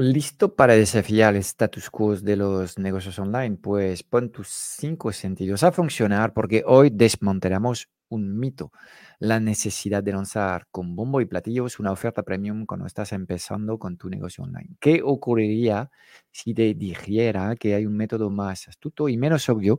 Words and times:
¿Listo 0.00 0.54
para 0.54 0.76
desafiar 0.76 1.34
el 1.34 1.40
status 1.40 1.90
quo 1.90 2.16
de 2.16 2.34
los 2.34 2.78
negocios 2.78 3.18
online? 3.18 3.58
Pues 3.60 4.02
pon 4.02 4.30
tus 4.30 4.48
cinco 4.48 5.12
sentidos 5.12 5.62
a 5.62 5.72
funcionar 5.72 6.32
porque 6.32 6.62
hoy 6.66 6.88
desmontaremos 6.88 7.86
un 8.10 8.38
mito, 8.38 8.72
la 9.18 9.40
necesidad 9.40 10.02
de 10.02 10.12
lanzar 10.12 10.66
con 10.70 10.94
bombo 10.94 11.20
y 11.20 11.26
platillos 11.26 11.78
una 11.78 11.92
oferta 11.92 12.22
premium 12.22 12.66
cuando 12.66 12.86
estás 12.86 13.12
empezando 13.12 13.78
con 13.78 13.96
tu 13.96 14.10
negocio 14.10 14.44
online. 14.44 14.76
¿Qué 14.80 15.00
ocurriría 15.02 15.90
si 16.30 16.52
te 16.52 16.74
dijera 16.74 17.56
que 17.56 17.74
hay 17.74 17.86
un 17.86 17.96
método 17.96 18.28
más 18.28 18.68
astuto 18.68 19.08
y 19.08 19.16
menos 19.16 19.48
obvio 19.48 19.78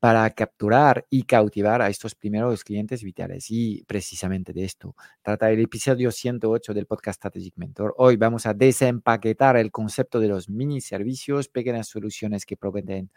para 0.00 0.28
capturar 0.30 1.06
y 1.10 1.24
cautivar 1.24 1.82
a 1.82 1.88
estos 1.88 2.14
primeros 2.14 2.62
clientes 2.64 3.02
vitales? 3.02 3.46
Y 3.50 3.84
precisamente 3.86 4.52
de 4.52 4.64
esto 4.64 4.94
trata 5.22 5.50
el 5.50 5.60
episodio 5.60 6.12
108 6.12 6.74
del 6.74 6.86
podcast 6.86 7.18
Strategic 7.18 7.56
Mentor. 7.56 7.94
Hoy 7.98 8.16
vamos 8.16 8.46
a 8.46 8.54
desempaquetar 8.54 9.56
el 9.56 9.72
concepto 9.72 10.20
de 10.20 10.28
los 10.28 10.48
mini 10.48 10.80
servicios, 10.80 11.48
pequeñas 11.48 11.88
soluciones 11.88 12.46
que 12.46 12.56
proveen 12.56 13.10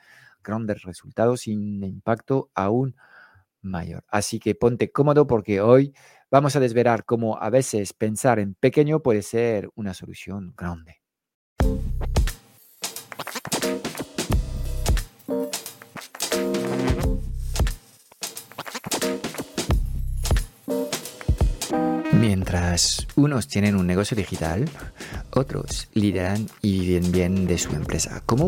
grandes 0.43 0.81
resultados 0.83 1.41
sin 1.41 1.83
impacto 1.83 2.49
aún 2.55 2.95
mayor. 3.61 4.03
Así 4.07 4.39
que 4.39 4.55
ponte 4.55 4.91
cómodo 4.91 5.27
porque 5.27 5.61
hoy 5.61 5.93
vamos 6.29 6.55
a 6.55 6.59
desvelar 6.59 7.05
cómo 7.05 7.41
a 7.41 7.49
veces 7.49 7.93
pensar 7.93 8.39
en 8.39 8.55
pequeño 8.55 9.01
puede 9.01 9.21
ser 9.21 9.69
una 9.75 9.93
solución 9.93 10.53
grande. 10.57 11.01
Mientras 22.13 23.07
unos 23.15 23.47
tienen 23.47 23.75
un 23.75 23.87
negocio 23.87 24.17
digital, 24.17 24.65
otros 25.31 25.89
lideran 25.93 26.47
y 26.61 26.79
viven 26.79 27.11
bien 27.11 27.47
de 27.47 27.57
su 27.57 27.71
empresa. 27.75 28.21
¿Cómo 28.25 28.47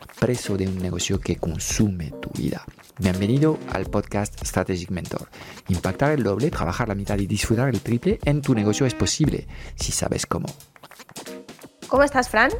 preso 0.21 0.55
de 0.55 0.67
un 0.67 0.77
negocio 0.77 1.19
que 1.19 1.37
consume 1.37 2.11
tu 2.21 2.29
vida. 2.39 2.63
Bienvenido 2.99 3.57
al 3.73 3.87
podcast 3.87 4.39
Strategic 4.45 4.91
Mentor. 4.91 5.27
Impactar 5.67 6.11
el 6.11 6.21
doble, 6.21 6.51
trabajar 6.51 6.87
la 6.87 6.93
mitad 6.93 7.17
y 7.17 7.25
disfrutar 7.25 7.69
el 7.69 7.81
triple 7.81 8.19
en 8.23 8.43
tu 8.43 8.53
negocio 8.53 8.85
es 8.85 8.93
posible 8.93 9.47
si 9.75 9.91
sabes 9.91 10.27
cómo. 10.27 10.45
¿Cómo 11.87 12.03
estás, 12.03 12.29
Fran? 12.29 12.51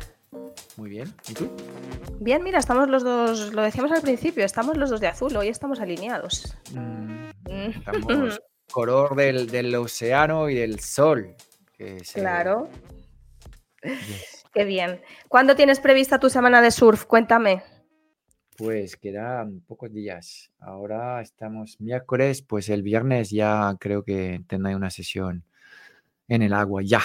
Muy 0.75 0.89
bien. 0.89 1.13
¿Y 1.29 1.35
tú? 1.35 1.51
Bien, 2.19 2.43
mira, 2.43 2.57
estamos 2.57 2.89
los 2.89 3.03
dos, 3.03 3.53
lo 3.53 3.61
decíamos 3.61 3.91
al 3.91 4.01
principio, 4.01 4.43
estamos 4.43 4.75
los 4.75 4.89
dos 4.89 4.99
de 4.99 5.07
azul, 5.07 5.37
hoy 5.37 5.47
estamos 5.47 5.79
alineados. 5.79 6.57
Mm, 6.73 7.29
estamos 7.45 8.41
color 8.71 9.15
del, 9.15 9.75
océano 9.75 10.49
y 10.49 10.55
del 10.55 10.79
sol. 10.79 11.35
Claro. 12.15 12.69
Qué 14.53 14.65
bien. 14.65 15.01
¿Cuándo 15.27 15.55
tienes 15.55 15.79
prevista 15.79 16.19
tu 16.19 16.29
semana 16.29 16.61
de 16.61 16.71
surf? 16.71 17.05
Cuéntame. 17.05 17.63
Pues 18.57 18.97
quedan 18.97 19.61
pocos 19.61 19.91
días. 19.93 20.51
Ahora 20.59 21.21
estamos 21.21 21.79
miércoles, 21.79 22.41
pues 22.41 22.69
el 22.69 22.83
viernes 22.83 23.29
ya 23.29 23.75
creo 23.79 24.03
que 24.03 24.43
tendré 24.47 24.75
una 24.75 24.89
sesión 24.89 25.45
en 26.27 26.41
el 26.41 26.53
agua, 26.53 26.81
ya. 26.83 27.01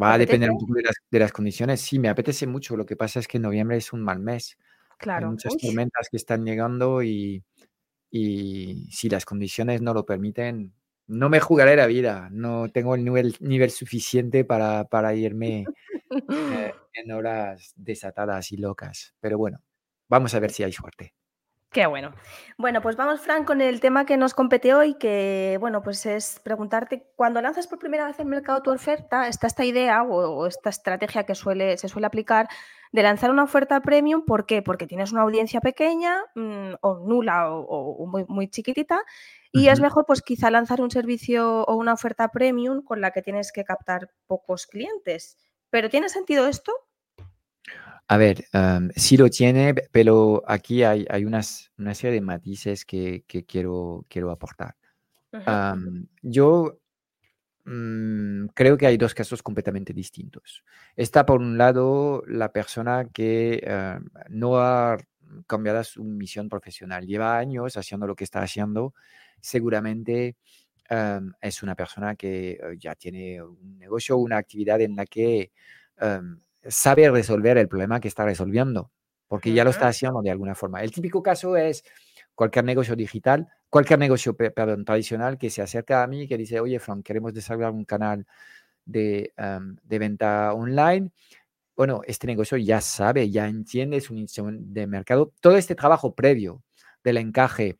Va 0.00 0.14
a 0.14 0.18
depender 0.18 0.50
un 0.50 0.58
poco 0.58 0.74
de 1.10 1.18
las, 1.18 1.32
condiciones. 1.32 1.80
Sí, 1.80 1.98
me 1.98 2.08
apetece 2.08 2.46
mucho. 2.46 2.76
Lo 2.76 2.86
que 2.86 2.96
pasa 2.96 3.18
es 3.18 3.28
que 3.28 3.38
noviembre 3.38 3.78
es 3.78 3.92
un 3.92 4.02
mal 4.02 4.20
mes. 4.20 4.56
Claro. 4.98 5.26
Hay 5.26 5.32
muchas 5.32 5.56
tormentas 5.56 6.08
que 6.10 6.16
están 6.16 6.44
llegando 6.44 7.02
y, 7.02 7.42
y 8.10 8.86
si 8.90 9.08
las 9.08 9.24
condiciones 9.24 9.82
no 9.82 9.92
lo 9.92 10.06
permiten, 10.06 10.72
no 11.06 11.28
me 11.28 11.40
jugaré 11.40 11.76
la 11.76 11.86
vida, 11.86 12.28
no 12.30 12.68
tengo 12.70 12.94
el 12.94 13.04
nivel, 13.04 13.34
nivel 13.40 13.70
suficiente 13.70 14.44
para, 14.44 14.84
para 14.84 15.14
irme 15.14 15.64
eh, 16.12 16.74
en 16.94 17.12
horas 17.12 17.72
desatadas 17.76 18.52
y 18.52 18.56
locas. 18.56 19.14
Pero 19.20 19.38
bueno, 19.38 19.62
vamos 20.08 20.34
a 20.34 20.40
ver 20.40 20.50
si 20.50 20.62
hay 20.62 20.72
suerte. 20.72 21.14
Qué 21.72 21.86
bueno. 21.86 22.12
Bueno, 22.58 22.82
pues 22.82 22.96
vamos, 22.96 23.22
Frank, 23.22 23.46
con 23.46 23.62
el 23.62 23.80
tema 23.80 24.04
que 24.04 24.18
nos 24.18 24.34
compete 24.34 24.74
hoy, 24.74 24.92
que 24.98 25.56
bueno, 25.58 25.82
pues 25.82 26.04
es 26.04 26.38
preguntarte, 26.44 27.06
cuando 27.16 27.40
lanzas 27.40 27.66
por 27.66 27.78
primera 27.78 28.06
vez 28.06 28.18
en 28.18 28.26
el 28.26 28.30
mercado 28.30 28.60
tu 28.60 28.70
oferta, 28.70 29.26
está 29.26 29.46
esta 29.46 29.64
idea 29.64 30.02
o, 30.02 30.46
esta 30.46 30.68
estrategia 30.68 31.24
que 31.24 31.34
suele, 31.34 31.78
se 31.78 31.88
suele 31.88 32.06
aplicar 32.06 32.46
de 32.92 33.02
lanzar 33.02 33.30
una 33.30 33.44
oferta 33.44 33.80
premium, 33.80 34.26
¿por 34.26 34.44
qué? 34.44 34.60
Porque 34.60 34.86
tienes 34.86 35.12
una 35.12 35.22
audiencia 35.22 35.62
pequeña 35.62 36.18
mm, 36.34 36.74
o 36.82 36.98
nula 37.08 37.50
o, 37.50 38.06
muy, 38.06 38.26
muy 38.28 38.48
chiquitita 38.48 39.00
y 39.50 39.68
es 39.68 39.80
mejor, 39.80 40.04
pues 40.06 40.20
quizá 40.20 40.50
lanzar 40.50 40.82
un 40.82 40.90
servicio 40.90 41.62
o 41.62 41.74
una 41.76 41.94
oferta 41.94 42.28
premium 42.28 42.82
con 42.82 43.00
la 43.00 43.12
que 43.12 43.22
tienes 43.22 43.50
que 43.50 43.64
captar 43.64 44.10
pocos 44.26 44.66
clientes. 44.66 45.38
¿Pero 45.72 45.88
tiene 45.88 46.10
sentido 46.10 46.46
esto? 46.48 46.70
A 48.06 48.18
ver, 48.18 48.44
sí 48.94 49.16
lo 49.16 49.30
tiene, 49.30 49.74
pero 49.90 50.42
aquí 50.46 50.82
hay, 50.82 51.06
hay 51.08 51.24
unas, 51.24 51.72
una 51.78 51.94
serie 51.94 52.16
de 52.16 52.20
matices 52.20 52.84
que, 52.84 53.24
quiero, 53.48 54.04
quiero 54.06 54.30
aportar. 54.30 54.76
yo 56.20 56.78
mm, 57.64 58.48
creo 58.52 58.76
que 58.76 58.86
hay 58.86 58.98
dos 58.98 59.14
casos 59.14 59.42
completamente 59.42 59.94
distintos. 59.94 60.62
Está 60.94 61.24
por 61.24 61.40
un 61.40 61.56
lado 61.56 62.22
la 62.26 62.52
persona 62.52 63.06
que 63.10 63.66
no 64.28 64.58
ha 64.58 64.98
cambiado 65.46 65.82
su 65.84 66.04
misión 66.04 66.50
profesional, 66.50 67.06
lleva 67.06 67.38
años 67.38 67.78
haciendo 67.78 68.06
lo 68.06 68.14
que 68.14 68.24
está 68.24 68.42
haciendo 68.42 68.92
seguramente 69.40 70.36
es 71.40 71.62
una 71.62 71.74
persona 71.74 72.14
que 72.16 72.52
eh, 72.52 72.58
ya 72.78 72.94
tiene 72.94 73.42
un 73.42 73.78
negocio, 73.78 74.16
una 74.16 74.36
actividad 74.36 74.80
en 74.80 74.96
la 74.96 75.06
que 75.06 75.52
sabe 76.68 77.10
resolver 77.10 77.58
el 77.58 77.68
problema 77.68 78.00
que 78.00 78.08
está 78.08 78.24
resolviendo, 78.24 78.90
porque 79.28 79.52
ya 79.52 79.62
lo 79.62 79.70
está 79.70 79.88
haciendo 79.88 80.20
de 80.20 80.30
alguna 80.30 80.54
forma. 80.54 80.82
El 80.82 80.90
típico 80.90 81.22
caso 81.22 81.56
es 81.56 81.84
cualquier 82.34 82.64
negocio 82.64 82.96
digital, 82.96 83.46
cualquier 83.70 84.00
negocio 84.00 84.36
perdón, 84.36 84.84
tradicional 84.84 85.38
que 85.38 85.50
se 85.50 85.62
acerca 85.62 86.02
a 86.02 86.06
mí 86.08 86.22
y 86.22 86.28
que 86.28 86.36
dice, 86.36 86.58
oye, 86.58 86.80
Frank, 86.80 87.04
queremos 87.04 87.32
desarrollar 87.32 87.70
un 87.70 87.84
canal 87.84 88.26
de, 88.84 89.32
de 89.84 89.98
venta 89.98 90.52
online 90.54 91.12
bueno, 91.76 92.02
este 92.06 92.26
negocio 92.26 92.56
ya 92.58 92.80
sabe, 92.80 93.30
ya 93.30 93.48
entiende 93.48 94.00
su 94.00 94.14
nicho 94.14 94.46
de 94.50 94.86
mercado. 94.86 95.32
Todo 95.40 95.56
este 95.56 95.74
trabajo 95.74 96.14
previo 96.14 96.62
del 97.02 97.16
encaje 97.16 97.76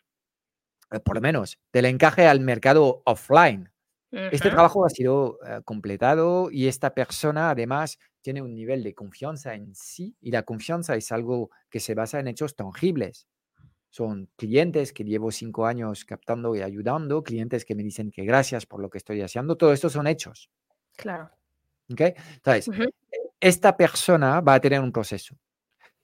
por 1.00 1.16
lo 1.16 1.20
menos, 1.20 1.58
del 1.72 1.86
encaje 1.86 2.26
al 2.26 2.40
mercado 2.40 3.02
offline. 3.04 3.70
Este 4.10 4.50
trabajo 4.50 4.84
ha 4.84 4.90
sido 4.90 5.38
eh, 5.46 5.62
completado 5.64 6.50
y 6.50 6.66
esta 6.68 6.92
persona 6.92 7.48
además 7.48 7.98
tiene 8.20 8.42
un 8.42 8.54
nivel 8.54 8.82
de 8.82 8.94
confianza 8.94 9.54
en 9.54 9.74
sí 9.74 10.14
y 10.20 10.30
la 10.30 10.42
confianza 10.42 10.94
es 10.96 11.10
algo 11.12 11.50
que 11.70 11.80
se 11.80 11.94
basa 11.94 12.20
en 12.20 12.28
hechos 12.28 12.54
tangibles. 12.54 13.26
Son 13.88 14.28
clientes 14.36 14.92
que 14.92 15.04
llevo 15.04 15.30
cinco 15.30 15.64
años 15.64 16.04
captando 16.04 16.54
y 16.54 16.60
ayudando, 16.60 17.22
clientes 17.22 17.64
que 17.64 17.74
me 17.74 17.82
dicen 17.82 18.10
que 18.10 18.24
gracias 18.24 18.66
por 18.66 18.80
lo 18.80 18.90
que 18.90 18.98
estoy 18.98 19.22
haciendo, 19.22 19.56
todo 19.56 19.72
esto 19.72 19.88
son 19.88 20.06
hechos. 20.06 20.50
Claro. 20.96 21.30
¿Okay? 21.90 22.12
Entonces, 22.34 22.70
esta 23.40 23.76
persona 23.76 24.42
va 24.42 24.54
a 24.54 24.60
tener 24.60 24.80
un 24.80 24.92
proceso. 24.92 25.36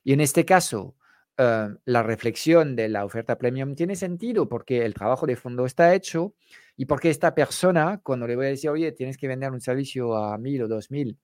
Y 0.02 0.14
en 0.14 0.20
este 0.20 0.44
caso, 0.44 0.96
eh, 1.38 1.68
la 1.84 2.02
reflexión 2.02 2.74
de 2.74 2.88
la 2.88 3.04
oferta 3.04 3.38
premium 3.38 3.76
tiene 3.76 3.94
sentido 3.94 4.48
porque 4.48 4.84
el 4.84 4.92
trabajo 4.92 5.24
de 5.24 5.36
fondo 5.36 5.66
está 5.66 5.94
hecho 5.94 6.34
y 6.76 6.86
porque 6.86 7.10
esta 7.10 7.32
persona, 7.32 8.00
cuando 8.02 8.26
le 8.26 8.34
voy 8.34 8.46
a 8.46 8.48
decir, 8.48 8.70
oye, 8.70 8.90
tienes 8.90 9.16
que 9.16 9.28
vender 9.28 9.52
un 9.52 9.60
servicio 9.60 10.16
a 10.16 10.36
mil 10.36 10.62
o 10.62 10.68
dos 10.68 10.90
mil 10.90 11.16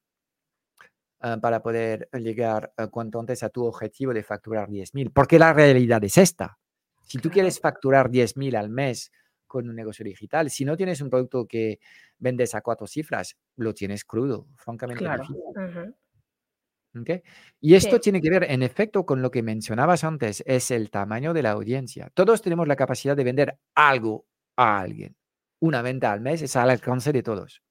eh, 1.20 1.36
para 1.42 1.60
poder 1.60 2.08
llegar 2.12 2.72
uh, 2.78 2.86
cuanto 2.90 3.18
antes 3.18 3.42
a 3.42 3.48
tu 3.48 3.64
objetivo 3.64 4.14
de 4.14 4.22
facturar 4.22 4.70
diez 4.70 4.94
mil, 4.94 5.10
porque 5.10 5.38
la 5.38 5.52
realidad 5.52 6.02
es 6.04 6.16
esta. 6.16 6.58
Si 7.02 7.18
tú 7.18 7.28
quieres 7.28 7.58
facturar 7.58 8.08
diez 8.08 8.36
mil 8.36 8.54
al 8.54 8.70
mes 8.70 9.10
con 9.48 9.68
un 9.68 9.74
negocio 9.74 10.04
digital, 10.04 10.48
si 10.48 10.64
no 10.64 10.76
tienes 10.76 11.00
un 11.00 11.10
producto 11.10 11.46
que 11.46 11.80
vendes 12.18 12.54
a 12.54 12.60
cuatro 12.60 12.86
cifras, 12.86 13.36
lo 13.56 13.74
tienes 13.74 14.04
crudo, 14.04 14.46
francamente. 14.56 15.04
Claro. 15.04 15.24
Y 17.60 17.74
esto 17.74 18.00
tiene 18.00 18.20
que 18.20 18.30
ver, 18.30 18.44
en 18.50 18.62
efecto, 18.62 19.04
con 19.04 19.22
lo 19.22 19.30
que 19.30 19.42
mencionabas 19.42 20.04
antes, 20.04 20.42
es 20.46 20.70
el 20.70 20.90
tamaño 20.90 21.32
de 21.34 21.42
la 21.42 21.50
audiencia. 21.52 22.10
Todos 22.14 22.42
tenemos 22.42 22.68
la 22.68 22.76
capacidad 22.76 23.16
de 23.16 23.24
vender 23.24 23.58
algo 23.74 24.26
a 24.56 24.80
alguien. 24.80 25.16
Una 25.60 25.82
venta 25.82 26.12
al 26.12 26.20
mes 26.20 26.42
es 26.42 26.56
al 26.56 26.70
alcance 26.70 27.12
de 27.12 27.22
todos. 27.22 27.62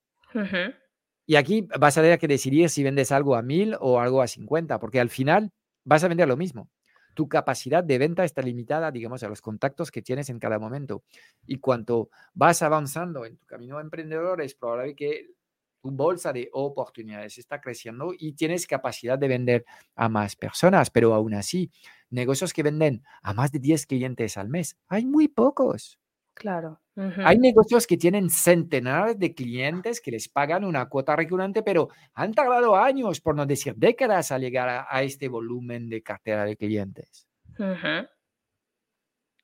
Y 1.26 1.36
aquí 1.36 1.68
vas 1.80 1.98
a 1.98 2.02
tener 2.02 2.20
que 2.20 2.28
decidir 2.28 2.70
si 2.70 2.84
vendes 2.84 3.12
algo 3.12 3.36
a 3.36 3.42
mil 3.42 3.76
o 3.80 4.00
algo 4.00 4.22
a 4.22 4.28
50, 4.28 4.80
porque 4.80 5.00
al 5.00 5.10
final 5.10 5.52
vas 5.86 6.04
a 6.04 6.08
vender 6.08 6.28
lo 6.28 6.38
mismo. 6.38 6.70
Tu 7.14 7.30
capacidad 7.30 7.84
de 7.84 7.98
venta 8.00 8.24
está 8.24 8.42
limitada, 8.42 8.92
digamos, 8.92 9.22
a 9.24 9.30
los 9.30 9.42
contactos 9.42 9.92
que 9.92 10.02
tienes 10.02 10.30
en 10.30 10.40
cada 10.40 10.58
momento. 10.58 11.04
Y 11.46 11.60
cuanto 11.60 12.10
vas 12.34 12.62
avanzando 12.64 13.26
en 13.26 13.38
tu 13.38 13.46
camino 13.46 13.80
emprendedor, 13.80 14.42
es 14.42 14.56
probable 14.56 14.96
que 14.96 15.28
tu 15.84 15.92
bolsa 15.92 16.32
de 16.32 16.50
oportunidades 16.54 17.38
está 17.38 17.60
creciendo 17.60 18.14
y 18.18 18.32
tienes 18.34 18.66
capacidad 18.66 19.20
de 19.20 19.28
vender 19.28 19.66
a 19.96 20.08
más 20.08 20.38
personas, 20.38 20.90
pero 20.90 21.14
aún 21.14 21.34
así, 21.34 21.70
negocios 22.10 22.54
que 22.54 22.64
venden 22.64 23.04
a 23.22 23.34
más 23.34 23.52
de 23.52 23.60
10 23.60 23.86
clientes 23.86 24.38
al 24.38 24.48
mes, 24.48 24.78
hay 24.88 25.06
muy 25.06 25.28
pocos. 25.28 26.00
Claro. 26.34 26.80
Hay 26.96 27.38
negocios 27.38 27.86
que 27.86 27.98
tienen 27.98 28.30
centenares 28.30 29.20
de 29.20 29.34
clientes 29.34 30.00
que 30.00 30.12
les 30.12 30.30
pagan 30.30 30.64
una 30.64 30.88
cuota 30.88 31.16
recurrente, 31.16 31.64
pero 31.64 31.90
han 32.14 32.34
tardado 32.34 32.76
años, 32.76 33.20
por 33.20 33.36
no 33.36 33.46
decir 33.46 33.76
décadas, 33.76 34.32
a 34.32 34.38
llegar 34.38 34.86
a, 34.90 35.04
este 35.04 35.28
volumen 35.28 35.90
de 35.90 36.02
cartera 36.02 36.46
de 36.46 36.56
clientes. 36.56 37.28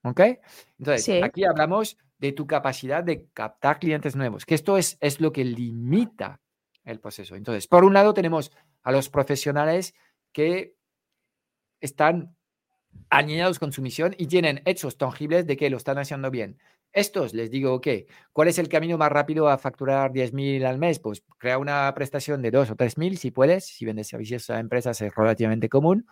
¿Ok? 0.04 0.22
Entonces, 0.78 1.24
aquí 1.24 1.44
hablamos 1.44 1.98
de 2.20 2.34
tu 2.34 2.46
capacidad 2.46 3.04
de 3.04 3.28
captar 3.34 3.80
clientes 3.80 4.16
nuevos, 4.16 4.46
que 4.46 4.56
esto 4.56 4.78
es, 4.78 4.98
es 5.00 5.20
lo 5.22 5.32
que 5.32 5.44
limita 5.46 6.42
el 6.84 7.00
proceso. 7.00 7.36
Entonces, 7.36 7.68
por 7.68 7.84
un 7.84 7.94
lado 7.94 8.14
tenemos 8.14 8.52
a 8.84 8.92
los 8.92 9.10
profesionales 9.10 9.94
que 10.32 10.76
están 11.82 12.36
alineados 13.10 13.60
con 13.60 13.72
su 13.72 13.82
misión 13.82 14.16
y 14.18 14.28
tienen 14.28 14.62
hechos 14.66 14.98
tangibles 14.98 15.48
de 15.48 15.58
que 15.58 15.70
lo 15.70 15.78
están 15.78 15.98
haciendo 15.98 16.30
bien. 16.30 16.60
Estos 16.92 17.34
les 17.34 17.52
digo, 17.52 17.74
ok, 17.74 17.88
¿cuál 18.34 18.48
es 18.48 18.58
el 18.58 18.68
camino 18.68 18.98
más 18.98 19.12
rápido 19.12 19.48
a 19.48 19.60
facturar 19.60 20.12
10.000 20.12 20.66
al 20.66 20.80
mes? 20.80 21.00
Pues 21.00 21.24
crea 21.38 21.60
una 21.60 21.94
prestación 21.94 22.42
de 22.42 22.52
2 22.52 22.72
o 22.72 22.76
3.000 22.76 23.16
si 23.16 23.32
puedes, 23.32 23.68
si 23.68 23.86
vendes 23.86 24.08
servicios 24.08 24.50
a 24.50 24.60
empresas 24.60 25.00
es 25.02 25.14
relativamente 25.14 25.70
común. 25.70 26.08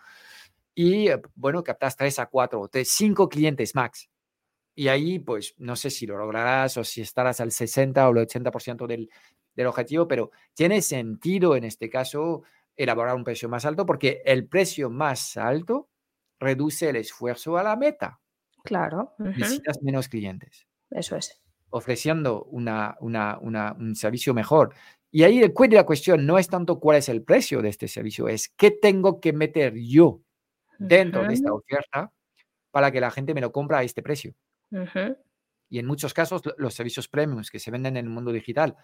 Y 0.74 1.08
eh, 1.08 1.20
bueno, 1.34 1.64
captas 1.64 1.96
3 1.96 2.20
a 2.20 2.26
4 2.26 2.60
o 2.60 2.70
5 2.72 3.28
clientes 3.28 3.74
max. 3.74 4.08
Y 4.78 4.86
ahí, 4.86 5.18
pues, 5.18 5.56
no 5.58 5.74
sé 5.74 5.90
si 5.90 6.06
lo 6.06 6.16
lograrás 6.16 6.76
o 6.76 6.84
si 6.84 7.00
estarás 7.00 7.40
al 7.40 7.50
60 7.50 8.08
o 8.08 8.12
el 8.12 8.18
80% 8.28 8.86
del, 8.86 9.10
del 9.56 9.66
objetivo, 9.66 10.06
pero 10.06 10.30
tiene 10.54 10.82
sentido 10.82 11.56
en 11.56 11.64
este 11.64 11.90
caso 11.90 12.44
elaborar 12.76 13.16
un 13.16 13.24
precio 13.24 13.48
más 13.48 13.64
alto 13.64 13.84
porque 13.84 14.22
el 14.24 14.46
precio 14.46 14.88
más 14.88 15.36
alto 15.36 15.88
reduce 16.38 16.90
el 16.90 16.94
esfuerzo 16.94 17.58
a 17.58 17.64
la 17.64 17.74
meta. 17.74 18.20
Claro. 18.62 19.14
Necesitas 19.18 19.82
menos 19.82 20.08
clientes. 20.08 20.68
Eso 20.92 21.16
es. 21.16 21.42
Ofreciendo 21.70 22.44
una, 22.44 22.96
un 23.00 23.96
servicio 23.96 24.32
mejor. 24.32 24.74
Y 25.10 25.24
ahí 25.24 25.42
el 25.42 25.52
de 25.52 25.74
la 25.74 25.86
cuestión 25.86 26.24
no 26.24 26.38
es 26.38 26.46
tanto 26.46 26.78
cuál 26.78 26.98
es 26.98 27.08
el 27.08 27.24
precio 27.24 27.62
de 27.62 27.70
este 27.70 27.88
servicio, 27.88 28.28
es 28.28 28.48
qué 28.56 28.70
tengo 28.70 29.20
que 29.20 29.32
meter 29.32 29.74
yo 29.74 30.20
dentro 30.78 31.26
de 31.26 31.34
esta 31.34 31.52
oferta 31.52 32.12
para 32.70 32.92
que 32.92 33.00
la 33.00 33.10
gente 33.10 33.34
me 33.34 33.40
lo 33.40 33.50
compra 33.50 33.78
a 33.78 33.82
este 33.82 34.04
precio. 34.04 34.36
Y 35.70 35.78
en 35.78 35.86
muchos 35.86 36.14
casos, 36.14 36.42
los 36.56 36.74
servicios 36.74 37.08
premiums 37.08 37.50
que 37.50 37.58
se 37.58 37.70
venden 37.70 37.96
en 37.96 38.06
el 38.06 38.10
mundo 38.10 38.32
digital 38.32 38.76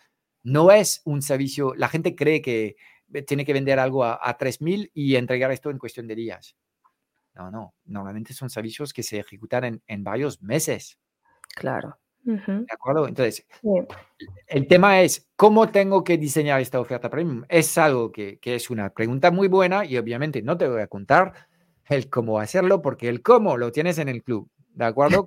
no 0.42 0.70
es 0.70 1.00
un 1.04 1.22
servicio, 1.22 1.74
la 1.74 1.88
gente 1.88 2.14
cree 2.14 2.42
que 2.42 2.76
tiene 3.26 3.44
que 3.44 3.52
vender 3.52 3.78
algo 3.78 4.04
a, 4.04 4.18
a 4.22 4.36
3.000 4.36 4.90
y 4.92 5.16
entregar 5.16 5.50
esto 5.50 5.70
en 5.70 5.78
cuestión 5.78 6.06
de 6.06 6.14
días. 6.14 6.56
No, 7.34 7.50
no, 7.50 7.74
normalmente 7.86 8.32
son 8.32 8.48
servicios 8.48 8.92
que 8.92 9.02
se 9.02 9.18
ejecutan 9.18 9.82
en, 9.86 10.04
varios 10.04 10.40
meses. 10.40 10.98
Claro. 11.56 11.98
¿De 12.22 12.66
acuerdo? 12.70 13.06
Entonces, 13.06 13.46
el 14.46 14.66
tema 14.66 15.02
es, 15.02 15.28
¿cómo 15.36 15.68
tengo 15.68 16.04
que 16.04 16.16
diseñar 16.16 16.60
esta 16.60 16.80
oferta 16.80 17.10
premium? 17.10 17.44
Es 17.48 17.76
algo 17.76 18.12
que, 18.12 18.38
que, 18.38 18.54
es 18.54 18.70
una 18.70 18.90
pregunta 18.90 19.30
muy 19.30 19.48
buena 19.48 19.84
y 19.84 19.98
obviamente 19.98 20.40
no 20.42 20.56
te 20.56 20.68
voy 20.68 20.80
a 20.80 20.86
contar 20.86 21.34
el 21.86 22.08
cómo 22.08 22.38
hacerlo 22.38 22.80
porque 22.80 23.08
el 23.08 23.20
cómo 23.20 23.58
lo 23.58 23.72
tienes 23.72 23.98
en 23.98 24.08
el 24.08 24.22
club. 24.22 24.48
¿De 24.74 24.84
acuerdo? 24.84 25.24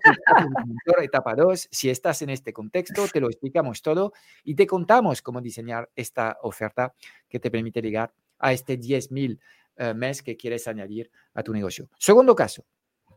etapa 1.01 1.33
2, 1.33 1.69
si 1.71 1.89
estás 1.89 2.21
en 2.21 2.29
este 2.29 2.51
contexto, 2.51 3.07
te 3.07 3.21
lo 3.21 3.27
explicamos 3.27 3.81
todo 3.81 4.11
y 4.44 4.55
te 4.55 4.67
contamos 4.67 5.21
cómo 5.21 5.39
diseñar 5.39 5.89
esta 5.95 6.38
oferta 6.41 6.94
que 7.29 7.39
te 7.39 7.49
permite 7.49 7.81
llegar 7.81 8.13
a 8.39 8.51
este 8.51 8.77
10.000 8.77 9.39
eh, 9.77 9.94
mes 9.94 10.21
que 10.21 10.35
quieres 10.35 10.67
añadir 10.67 11.09
a 11.33 11.44
tu 11.44 11.53
negocio. 11.53 11.89
Segundo 11.97 12.35
caso, 12.35 12.65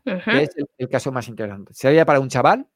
que 0.05 0.43
es 0.43 0.51
el, 0.79 0.89
caso 0.89 1.11
más 1.11 1.27
interesante. 1.27 1.75
Sería 1.75 2.07
para 2.07 2.21
un 2.21 2.29
chaval 2.29 2.69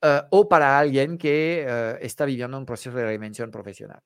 eh, 0.00 0.22
o 0.30 0.48
para 0.48 0.78
alguien 0.78 1.18
que 1.18 1.66
eh, 1.68 1.98
está 2.00 2.24
viviendo 2.24 2.56
un 2.56 2.64
proceso 2.64 2.96
de 2.96 3.04
reinvención 3.04 3.50
profesional. 3.50 4.00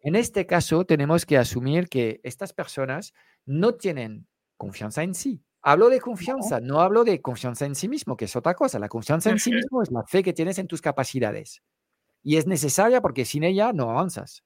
En 0.00 0.16
este 0.16 0.46
caso, 0.46 0.84
tenemos 0.84 1.26
que 1.26 1.36
asumir 1.36 1.88
que 1.88 2.20
estas 2.24 2.52
personas 2.52 3.12
no 3.44 3.74
tienen 3.74 4.26
confianza 4.56 5.02
en 5.02 5.14
sí. 5.14 5.44
Hablo 5.62 5.88
de 5.88 6.00
confianza, 6.00 6.60
no 6.60 6.80
hablo 6.80 7.04
de 7.04 7.20
confianza 7.20 7.66
en 7.66 7.74
sí 7.74 7.88
mismo, 7.88 8.16
que 8.16 8.26
es 8.26 8.36
otra 8.36 8.54
cosa. 8.54 8.78
La 8.78 8.88
confianza 8.88 9.30
en 9.30 9.38
sí 9.38 9.50
mismo 9.52 9.82
es 9.82 9.90
la 9.90 10.04
fe 10.04 10.22
que 10.22 10.32
tienes 10.32 10.58
en 10.58 10.68
tus 10.68 10.80
capacidades. 10.80 11.62
Y 12.22 12.36
es 12.36 12.46
necesaria 12.46 13.00
porque 13.00 13.24
sin 13.24 13.44
ella 13.44 13.72
no 13.72 13.90
avanzas. 13.90 14.44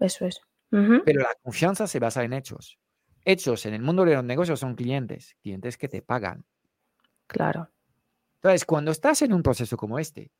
Eso 0.00 0.26
es. 0.26 0.40
Pero 0.70 1.22
la 1.22 1.34
confianza 1.42 1.86
se 1.86 1.98
basa 1.98 2.24
en 2.24 2.32
hechos. 2.32 2.78
Hechos 3.24 3.66
en 3.66 3.74
el 3.74 3.82
mundo 3.82 4.04
de 4.04 4.14
los 4.14 4.24
negocios 4.24 4.60
son 4.60 4.74
clientes, 4.74 5.36
clientes 5.42 5.76
que 5.76 5.88
te 5.88 6.02
pagan. 6.02 6.44
Claro. 7.26 7.70
Entonces, 8.36 8.64
cuando 8.64 8.90
estás 8.90 9.22
en 9.22 9.32
un 9.32 9.42
proceso 9.42 9.76
como 9.76 9.98
este, 9.98 10.30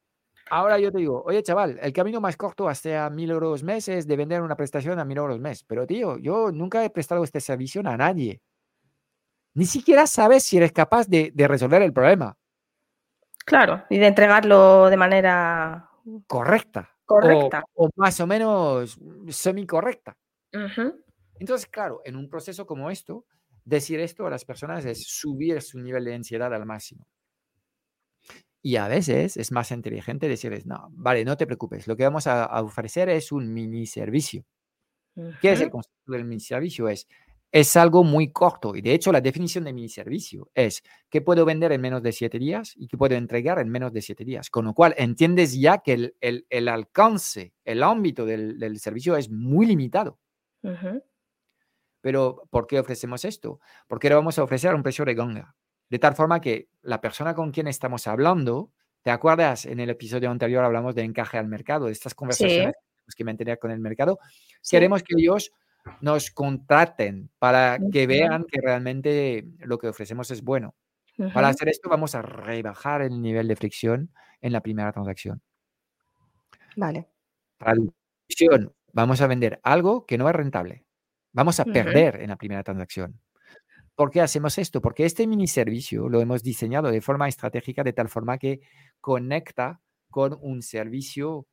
ahora 0.51 0.79
yo 0.79 0.93
te 0.93 0.99
digo, 0.99 1.23
oye 1.25 1.43
chaval, 1.43 1.79
el 1.83 1.93
camino 1.93 2.21
más 2.21 2.37
corto 2.37 2.69
hasta 2.69 3.11
mil 3.11 3.31
euros 3.31 3.63
mes 3.63 3.89
es 3.89 4.07
de 4.07 4.17
vender 4.17 4.43
una 4.43 4.57
prestación 4.57 4.99
a 4.99 5.05
mil 5.05 5.19
euros 5.19 5.41
mes. 5.41 5.65
Pero 5.65 5.87
tío, 5.87 6.19
yo 6.19 6.53
nunca 6.53 6.85
he 6.85 6.91
prestado 6.91 7.25
este 7.25 7.41
servicio 7.41 7.83
a 7.85 7.97
nadie. 7.97 8.41
Ni 9.57 9.65
siquiera 9.65 10.07
sabes 10.07 10.43
si 10.43 10.59
eres 10.59 10.71
capaz 10.71 11.09
de, 11.09 11.33
resolver 11.35 11.81
el 11.81 11.95
problema. 11.95 12.37
Claro, 13.47 13.85
y 13.89 13.97
de 13.97 14.09
entregarlo 14.09 14.91
de 14.91 14.99
manera 14.99 15.89
correcta. 16.27 16.95
Correcta. 17.07 17.65
O, 17.73 17.89
más 17.97 18.21
o 18.21 18.27
menos 18.27 18.99
semi-correcta. 19.29 20.15
Entonces, 21.39 21.69
claro, 21.69 22.03
en 22.05 22.17
un 22.17 22.29
proceso 22.29 22.67
como 22.67 22.91
esto, 22.91 23.25
decir 23.65 23.99
esto 23.99 24.27
a 24.27 24.31
las 24.31 24.45
personas 24.45 24.85
es 24.85 25.05
subir 25.05 25.63
su 25.63 25.79
nivel 25.79 26.05
de 26.05 26.17
ansiedad 26.17 26.53
al 26.53 26.67
máximo. 26.67 27.07
Y 28.61 28.77
a 28.77 28.89
veces 28.89 29.39
es 29.39 29.53
más 29.53 29.71
inteligente 29.71 30.29
decirles, 30.29 30.67
no, 30.67 30.89
vale, 30.91 31.25
no 31.25 31.39
te 31.39 31.47
preocupes, 31.47 31.87
lo 31.87 31.97
que 31.97 32.05
vamos 32.05 32.27
a, 32.27 32.45
a 32.45 32.61
ofrecer 32.61 33.09
es 33.09 33.33
un 33.33 33.55
mini 33.55 33.87
servicio. 33.87 34.45
¿Qué 35.41 35.53
es 35.53 35.63
el 35.63 35.71
concepto 35.71 36.13
del 36.13 36.27
mini 36.27 36.41
servicio? 36.41 36.89
Es 36.89 37.09
es 37.57 37.75
algo 37.75 38.05
muy 38.05 38.33
corto 38.33 38.77
y 38.77 38.83
de 38.83 38.93
hecho 38.93 39.11
la 39.11 39.23
definición 39.23 39.65
de 39.65 39.73
mi 39.73 39.89
servicio 39.89 40.51
es 40.55 40.83
que 41.09 41.23
puedo 41.23 41.47
vender 41.47 41.73
en 41.73 41.81
menos 41.81 42.03
de 42.03 42.13
siete 42.13 42.39
días 42.39 42.75
y 42.77 42.87
que 42.87 42.99
puedo 42.99 43.15
entregar 43.15 43.59
en 43.59 43.71
menos 43.71 43.95
de 43.95 44.03
siete 44.03 44.27
días, 44.27 44.51
con 44.51 44.67
lo 44.67 44.75
cual 44.75 44.95
entiendes 44.99 45.59
ya 45.59 45.79
que 45.79 46.13
el, 46.21 46.69
alcance, 46.69 47.55
el 47.65 47.83
ámbito 47.83 48.27
del, 48.27 48.79
servicio 48.79 49.17
es 49.17 49.31
muy 49.31 49.65
limitado. 49.65 50.19
Pero 52.03 52.43
¿por 52.51 52.67
qué 52.67 52.79
ofrecemos 52.79 53.25
esto? 53.25 53.59
Porque 53.89 54.11
lo 54.11 54.17
vamos 54.17 54.39
a 54.39 54.43
ofrecer 54.43 54.73
a 54.73 54.75
un 54.75 54.83
precio 54.83 55.07
de 55.07 55.15
ganga, 55.15 55.57
de 55.89 55.99
tal 55.99 56.15
forma 56.15 56.43
que 56.43 56.69
la 56.83 57.01
persona 57.01 57.35
con 57.35 57.53
quien 57.53 57.69
estamos 57.69 58.07
hablando, 58.07 58.71
¿te 59.01 59.11
acuerdas? 59.11 59.65
En 59.65 59.81
el 59.81 59.89
episodio 59.89 60.31
anterior 60.31 60.63
hablamos 60.63 60.95
de 60.95 61.05
encaje 61.05 61.39
al 61.39 61.49
mercado, 61.49 61.87
de 61.87 61.93
estas 61.93 62.15
conversaciones 62.15 62.75
que 63.17 63.25
mantener 63.25 63.59
con 63.59 63.71
el 63.71 63.79
mercado. 63.79 64.19
Queremos 64.69 65.03
que 65.03 65.15
ellos 65.17 65.53
nos 66.01 66.31
contraten 66.31 67.31
para 67.39 67.79
que 67.93 68.07
vean 68.07 68.45
que 68.45 68.61
realmente 68.61 69.47
lo 69.59 69.79
que 69.79 69.89
ofrecemos 69.89 70.31
es 70.31 70.43
bueno. 70.43 70.75
Para 71.33 71.49
hacer 71.49 71.69
esto 71.69 71.89
vamos 71.89 72.15
a 72.15 72.23
rebajar 72.23 73.03
el 73.03 73.23
nivel 73.23 73.49
de 73.49 73.57
fricción 73.57 74.13
en 74.41 74.53
la 74.53 74.61
primera 74.61 74.93
transacción. 74.93 75.41
Vale. 76.77 77.09
Traducción, 77.57 78.75
vamos 78.93 79.21
a 79.23 79.27
vender 79.27 79.61
algo 79.63 80.05
que 80.05 80.19
no 80.19 80.29
es 80.29 80.37
rentable. 80.37 80.85
Vamos 81.33 81.59
a 81.61 81.65
perder 81.65 82.21
en 82.23 82.29
la 82.29 82.37
primera 82.37 82.63
transacción. 82.63 83.21
¿Por 83.95 84.11
qué 84.11 84.21
hacemos 84.21 84.59
esto? 84.59 84.83
Porque 84.83 85.07
este 85.07 85.27
mini 85.27 85.47
servicio 85.47 86.11
lo 86.11 86.21
hemos 86.21 86.43
diseñado 86.43 86.91
de 86.91 87.01
forma 87.01 87.29
estratégica 87.29 87.83
de 87.83 87.95
tal 87.95 88.11
forma 88.11 88.37
que 88.37 88.61
conecta 89.01 89.81
con 90.11 90.37
un 90.41 90.63
servicio 90.63 91.47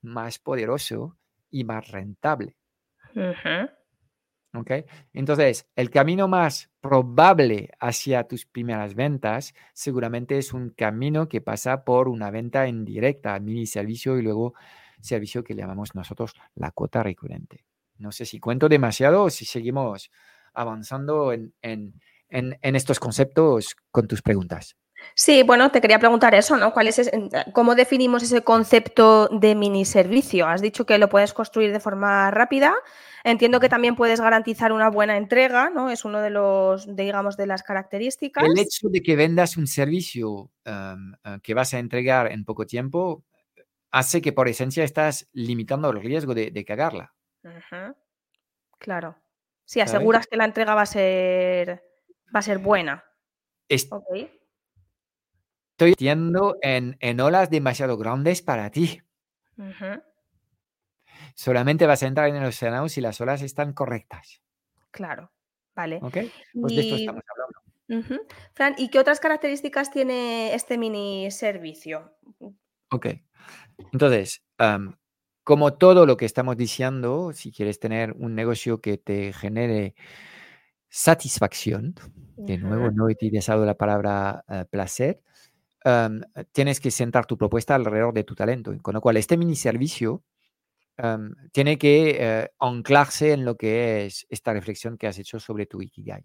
más 0.00 0.38
poderoso 0.38 1.18
y 1.50 1.64
más 1.64 1.88
rentable. 1.88 2.56
Entonces, 5.12 5.66
el 5.74 5.90
camino 5.90 6.28
más 6.28 6.70
probable 6.80 7.70
hacia 7.80 8.24
tus 8.24 8.46
primeras 8.46 8.94
ventas 8.94 9.52
seguramente 9.72 10.38
es 10.38 10.52
un 10.52 10.70
camino 10.70 11.28
que 11.28 11.40
pasa 11.40 11.84
por 11.84 12.08
una 12.08 12.30
venta 12.30 12.66
en 12.66 12.84
directa, 12.84 13.38
mini 13.40 13.66
servicio 13.66 14.16
y 14.16 14.22
luego 14.22 14.54
servicio 15.00 15.42
que 15.42 15.54
llamamos 15.54 15.94
nosotros 15.94 16.34
la 16.54 16.70
cuota 16.70 17.02
recurrente. 17.02 17.64
No 17.98 18.12
sé 18.12 18.24
si 18.24 18.38
cuento 18.38 18.68
demasiado 18.68 19.24
o 19.24 19.30
si 19.30 19.44
seguimos 19.44 20.10
avanzando 20.52 21.32
en, 21.32 21.52
en 21.60 22.76
estos 22.76 23.00
conceptos 23.00 23.76
con 23.90 24.06
tus 24.06 24.22
preguntas. 24.22 24.76
Sí, 25.14 25.42
bueno, 25.42 25.70
te 25.70 25.80
quería 25.80 25.98
preguntar 25.98 26.34
eso, 26.34 26.56
¿no? 26.56 26.72
¿Cuál 26.72 26.88
es 26.88 27.10
¿Cómo 27.52 27.74
definimos 27.74 28.22
ese 28.22 28.42
concepto 28.42 29.28
de 29.28 29.54
mini 29.54 29.84
servicio? 29.84 30.46
Has 30.46 30.62
dicho 30.62 30.86
que 30.86 30.98
lo 30.98 31.08
puedes 31.08 31.32
construir 31.32 31.72
de 31.72 31.80
forma 31.80 32.30
rápida. 32.30 32.74
Entiendo 33.22 33.60
que 33.60 33.68
también 33.68 33.96
puedes 33.96 34.20
garantizar 34.20 34.72
una 34.72 34.90
buena 34.90 35.16
entrega, 35.16 35.70
¿no? 35.70 35.90
Es 35.90 36.04
uno 36.04 36.20
de 36.20 36.30
los, 36.30 36.94
digamos, 36.94 37.36
de 37.36 37.46
las 37.46 37.62
características. 37.62 38.44
El 38.44 38.58
hecho 38.58 38.88
de 38.88 39.02
que 39.02 39.16
vendas 39.16 39.56
un 39.56 39.66
servicio 39.66 40.50
em, 40.64 41.14
eh, 41.24 41.38
que 41.42 41.54
vas 41.54 41.72
a 41.72 41.78
entregar 41.78 42.30
en 42.32 42.44
poco 42.44 42.66
tiempo 42.66 43.24
hace 43.90 44.20
que 44.20 44.32
por 44.32 44.48
esencia 44.48 44.84
estás 44.84 45.28
limitando 45.32 45.88
el 45.90 46.02
riesgo 46.02 46.34
de, 46.34 46.64
cagarla. 46.64 47.14
Claro. 48.78 49.16
Si 49.64 49.80
aseguras 49.80 50.26
que 50.26 50.36
la 50.36 50.44
entrega 50.44 50.74
va 50.74 50.82
a 50.82 50.86
ser, 50.86 51.82
va 52.34 52.40
a 52.40 52.42
ser 52.42 52.58
buena. 52.58 53.04
Estoy 55.74 55.90
metiendo 55.90 56.56
en, 56.62 56.96
en, 57.00 57.20
olas 57.20 57.50
demasiado 57.50 57.96
grandes 57.98 58.42
para 58.42 58.70
ti. 58.70 59.02
Solamente 61.34 61.84
vas 61.88 62.04
a 62.04 62.06
entrar 62.06 62.28
en 62.28 62.36
el 62.36 62.44
océano 62.44 62.88
si 62.88 63.00
las 63.00 63.20
olas 63.20 63.42
están 63.42 63.72
correctas. 63.72 64.40
Claro, 64.92 65.32
vale. 65.74 65.98
¿Ok? 66.00 66.18
Pues 66.60 66.76
de 66.76 66.80
esto 66.80 66.94
estamos 66.94 67.24
hablando. 67.28 68.24
Fran, 68.54 68.76
¿y 68.78 68.88
qué 68.88 69.00
otras 69.00 69.18
características 69.18 69.90
tiene 69.90 70.54
este 70.54 70.78
mini 70.78 71.28
servicio? 71.32 72.16
Ok. 72.92 73.06
Entonces, 73.92 74.44
como 75.42 75.74
todo 75.74 76.06
lo 76.06 76.16
que 76.16 76.24
estamos 76.24 76.56
diciendo, 76.56 77.32
si 77.32 77.50
quieres 77.50 77.80
tener 77.80 78.12
un 78.12 78.36
negocio 78.36 78.80
que 78.80 78.96
te 78.96 79.32
genere 79.32 79.96
satisfacción, 80.88 81.96
de 82.36 82.58
nuevo 82.58 82.92
no 82.92 83.08
he 83.08 83.12
utilizado 83.12 83.66
la 83.66 83.74
palabra 83.74 84.44
eh, 84.48 84.64
placer, 84.70 85.20
tienes 86.52 86.80
que 86.80 86.90
centrar 86.90 87.26
tu 87.26 87.36
propuesta 87.36 87.74
alrededor 87.74 88.14
de 88.14 88.24
tu 88.24 88.34
talento. 88.34 88.72
Con 88.80 88.94
lo 88.94 89.00
cual, 89.00 89.16
este 89.16 89.36
mini 89.36 89.56
servicio 89.56 90.24
tiene 91.52 91.76
que 91.76 92.16
eh, 92.18 92.50
anclarse 92.60 93.32
en 93.32 93.44
lo 93.44 93.56
que 93.56 94.06
es 94.06 94.26
esta 94.28 94.52
reflexión 94.52 94.96
que 94.96 95.08
has 95.08 95.18
hecho 95.18 95.40
sobre 95.40 95.66
tu 95.66 95.82
Ikigai. 95.82 96.24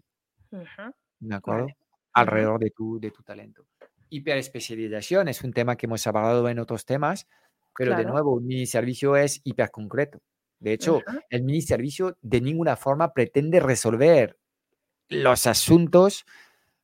¿De 1.18 1.34
acuerdo? 1.34 1.66
Alrededor 2.12 2.60
de, 2.60 2.70
tu, 2.70 2.98
de 3.00 3.10
tu 3.10 3.22
talento. 3.22 3.66
Hiperespecialización 4.08 5.28
es 5.28 5.42
un 5.42 5.52
tema 5.52 5.76
que 5.76 5.86
hemos 5.86 6.06
hablado 6.06 6.48
en 6.48 6.58
otros 6.58 6.84
temas, 6.84 7.28
pero 7.76 7.96
de 7.96 8.04
nuevo, 8.04 8.34
un 8.34 8.46
mini 8.46 8.66
servicio 8.66 9.16
es 9.16 9.40
hiperconcreto. 9.44 10.20
De 10.58 10.72
hecho, 10.72 11.00
el 11.30 11.42
mini 11.42 11.62
servicio 11.62 12.16
de 12.20 12.40
ninguna 12.40 12.76
forma 12.76 13.12
pretende 13.12 13.60
resolver 13.60 14.38
los 15.08 15.46
asuntos 15.46 16.26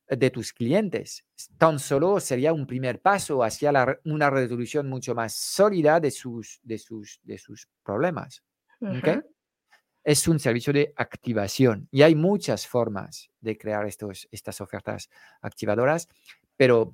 de 0.09 0.29
tus 0.29 0.53
clientes. 0.53 1.25
Tan 1.57 1.79
solo 1.79 2.19
sería 2.19 2.53
un 2.53 2.65
primer 2.65 3.01
paso 3.01 3.43
hacia 3.43 3.71
una 4.05 4.29
resolución 4.29 4.87
mucho 4.89 5.13
más 5.13 5.33
sólida 5.33 5.99
de 5.99 6.11
sus, 6.11 6.59
de 6.63 6.77
sus, 6.77 7.19
de 7.23 7.37
sus 7.37 7.67
problemas. 7.83 8.43
Es 10.03 10.27
un 10.27 10.39
servicio 10.39 10.71
de 10.71 10.93
activación 10.95 11.89
y 11.91 12.01
hay 12.01 12.15
muchas 12.15 12.65
formas 12.65 13.29
de 13.41 13.57
crear 13.57 13.85
estos, 13.85 14.27
estas 14.31 14.61
ofertas 14.61 15.09
activadoras, 15.41 16.07
pero 16.55 16.93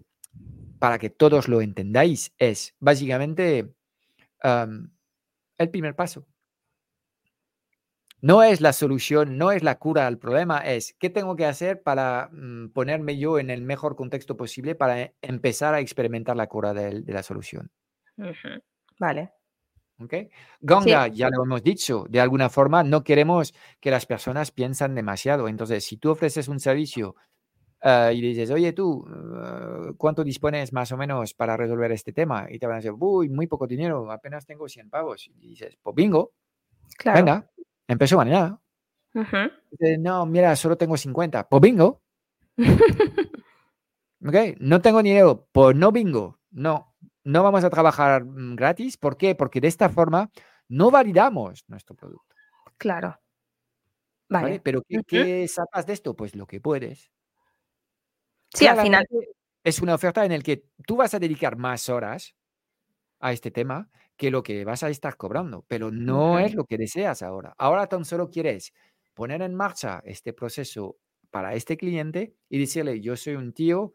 para 0.80 0.98
que 0.98 1.10
todos 1.10 1.48
lo 1.48 1.62
entendáis, 1.62 2.34
es 2.38 2.76
básicamente 2.80 3.76
el 4.44 5.70
primer 5.70 5.96
paso. 5.96 6.26
No 8.24 8.42
es 8.42 8.62
la 8.62 8.72
solución, 8.72 9.38
no 9.38 9.52
es 9.52 9.64
la 9.64 9.80
cura 9.80 10.08
al 10.08 10.18
problema, 10.18 10.60
es 10.60 10.96
qué 10.98 11.10
tengo 11.10 11.36
que 11.36 11.46
hacer 11.46 11.84
para 11.84 12.30
mm, 12.32 12.70
ponerme 12.70 13.18
yo 13.18 13.38
en 13.38 13.50
el 13.50 13.62
mejor 13.62 13.98
contexto 13.98 14.38
posible 14.38 14.76
para 14.76 15.02
e, 15.02 15.16
empezar 15.22 15.74
a 15.74 15.82
experimentar 15.82 16.38
la 16.38 16.48
cura 16.48 16.74
de, 16.74 17.04
la 17.06 17.22
solución. 17.22 17.70
Vale. 18.98 19.34
¿Okay? 20.00 20.30
Ganga, 20.62 21.10
ya 21.10 21.30
lo 21.30 21.44
hemos 21.44 21.64
dicho, 21.64 22.06
de 22.08 22.22
alguna 22.22 22.48
forma 22.50 22.82
no 22.82 23.04
queremos 23.04 23.54
que 23.82 23.92
las 23.92 24.06
personas 24.06 24.52
piensen 24.52 24.96
demasiado. 24.96 25.50
Entonces, 25.50 25.84
si 25.84 25.98
tú 25.98 26.12
ofreces 26.12 26.48
un 26.48 26.62
servicio 26.62 27.18
ah, 27.82 28.14
y 28.14 28.22
dices, 28.22 28.52
oye 28.52 28.72
tú, 28.72 29.06
ah, 29.36 29.92
¿cuánto 29.98 30.24
dispones 30.24 30.72
más 30.72 30.94
o 30.94 30.98
menos 30.98 31.34
para 31.34 31.58
resolver 31.58 31.92
este 31.92 32.14
tema? 32.14 32.48
Y 32.50 32.58
te 32.58 32.68
van 32.68 32.76
a 32.76 32.78
decir, 32.78 32.94
uy, 32.98 33.28
muy 33.28 33.48
poco 33.48 33.68
dinero, 33.68 34.10
apenas 34.10 34.46
tengo 34.46 34.70
100 34.70 34.90
pavos. 34.90 35.30
Y 35.42 35.50
dices, 35.50 35.78
pues 35.84 35.94
bingo, 35.94 36.32
claro. 36.98 37.18
venga, 37.18 37.50
Empezó 37.88 38.18
mañana. 38.18 38.60
no, 40.00 40.26
mira, 40.26 40.56
solo 40.56 40.78
tengo 40.78 40.98
50. 40.98 41.48
Pues 41.50 41.62
bingo. 41.62 42.02
ok, 44.26 44.36
no 44.60 44.82
tengo 44.82 45.04
dinero. 45.04 45.48
Pues 45.52 45.76
no 45.76 45.92
bingo. 45.92 46.40
No, 46.52 46.96
no 47.24 47.44
vamos 47.44 47.64
a 47.64 47.70
trabajar 47.70 48.26
mm, 48.26 48.56
gratis. 48.56 48.98
¿Por 48.98 49.18
qué? 49.18 49.36
Porque 49.36 49.62
de 49.62 49.68
esta 49.68 49.90
forma 49.90 50.32
no 50.68 50.92
validamos 50.92 51.64
nuestro 51.68 51.96
producto. 51.96 52.36
Claro. 52.78 53.20
Vale. 54.30 54.60
Pero 54.60 54.82
¿qué, 54.88 55.02
¿qué, 55.06 55.48
sacas 55.48 55.86
de 55.86 55.94
esto? 55.94 56.16
Pues 56.16 56.36
lo 56.36 56.48
que 56.48 56.60
puedes. 56.60 57.12
Sí, 58.54 58.68
al 58.68 58.80
final. 58.80 59.06
Es 59.64 59.80
una 59.80 59.96
oferta 59.96 60.26
en 60.26 60.32
la 60.32 60.40
que 60.40 60.66
tú 60.86 60.98
vas 60.98 61.14
a 61.14 61.20
dedicar 61.20 61.56
más 61.56 61.88
horas 61.88 62.36
a 63.20 63.32
este 63.32 63.52
tema 63.52 63.90
que 64.18 64.32
lo 64.32 64.44
que 64.44 64.64
vas 64.66 64.84
a 64.84 64.90
estar 64.90 65.18
cobrando, 65.18 65.66
pero 65.68 65.92
no 65.92 66.40
es 66.40 66.54
lo 66.54 66.66
que 66.66 66.78
deseas 66.78 67.22
ahora. 67.22 67.54
Ahora 67.58 67.88
tan 67.88 68.06
solo 68.06 68.30
quieres 68.30 68.74
poner 69.14 69.42
en 69.42 69.56
marcha 69.56 70.02
este 70.06 70.34
proceso 70.34 70.98
para 71.32 71.56
este 71.56 71.78
cliente 71.78 72.36
y 72.50 72.60
decirle, 72.60 73.02
yo 73.02 73.16
soy 73.16 73.36
un 73.36 73.54
tío 73.54 73.94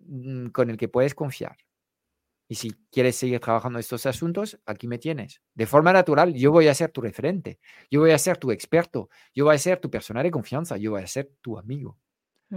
mm, 0.00 0.48
con 0.48 0.70
el 0.70 0.76
que 0.76 0.88
puedes 0.88 1.14
confiar. 1.14 1.56
Y 2.50 2.54
si 2.54 2.72
quieres 2.90 3.16
seguir 3.16 3.40
trabajando 3.40 3.78
estos 3.78 4.06
asuntos, 4.06 4.58
aquí 4.64 4.88
me 4.88 4.96
tienes. 4.96 5.42
De 5.54 5.66
forma 5.66 5.92
natural, 5.92 6.32
yo 6.32 6.50
voy 6.50 6.68
a 6.68 6.74
ser 6.74 6.90
tu 6.90 7.02
referente, 7.02 7.58
yo 7.90 8.00
voy 8.00 8.12
a 8.12 8.18
ser 8.18 8.38
tu 8.38 8.50
experto, 8.52 9.10
yo 9.34 9.44
voy 9.44 9.54
a 9.54 9.58
ser 9.58 9.80
tu 9.80 9.90
persona 9.90 10.22
de 10.22 10.30
confianza, 10.30 10.78
yo 10.78 10.92
voy 10.92 11.02
a 11.02 11.06
ser 11.06 11.30
tu 11.42 11.58
amigo. 11.58 11.98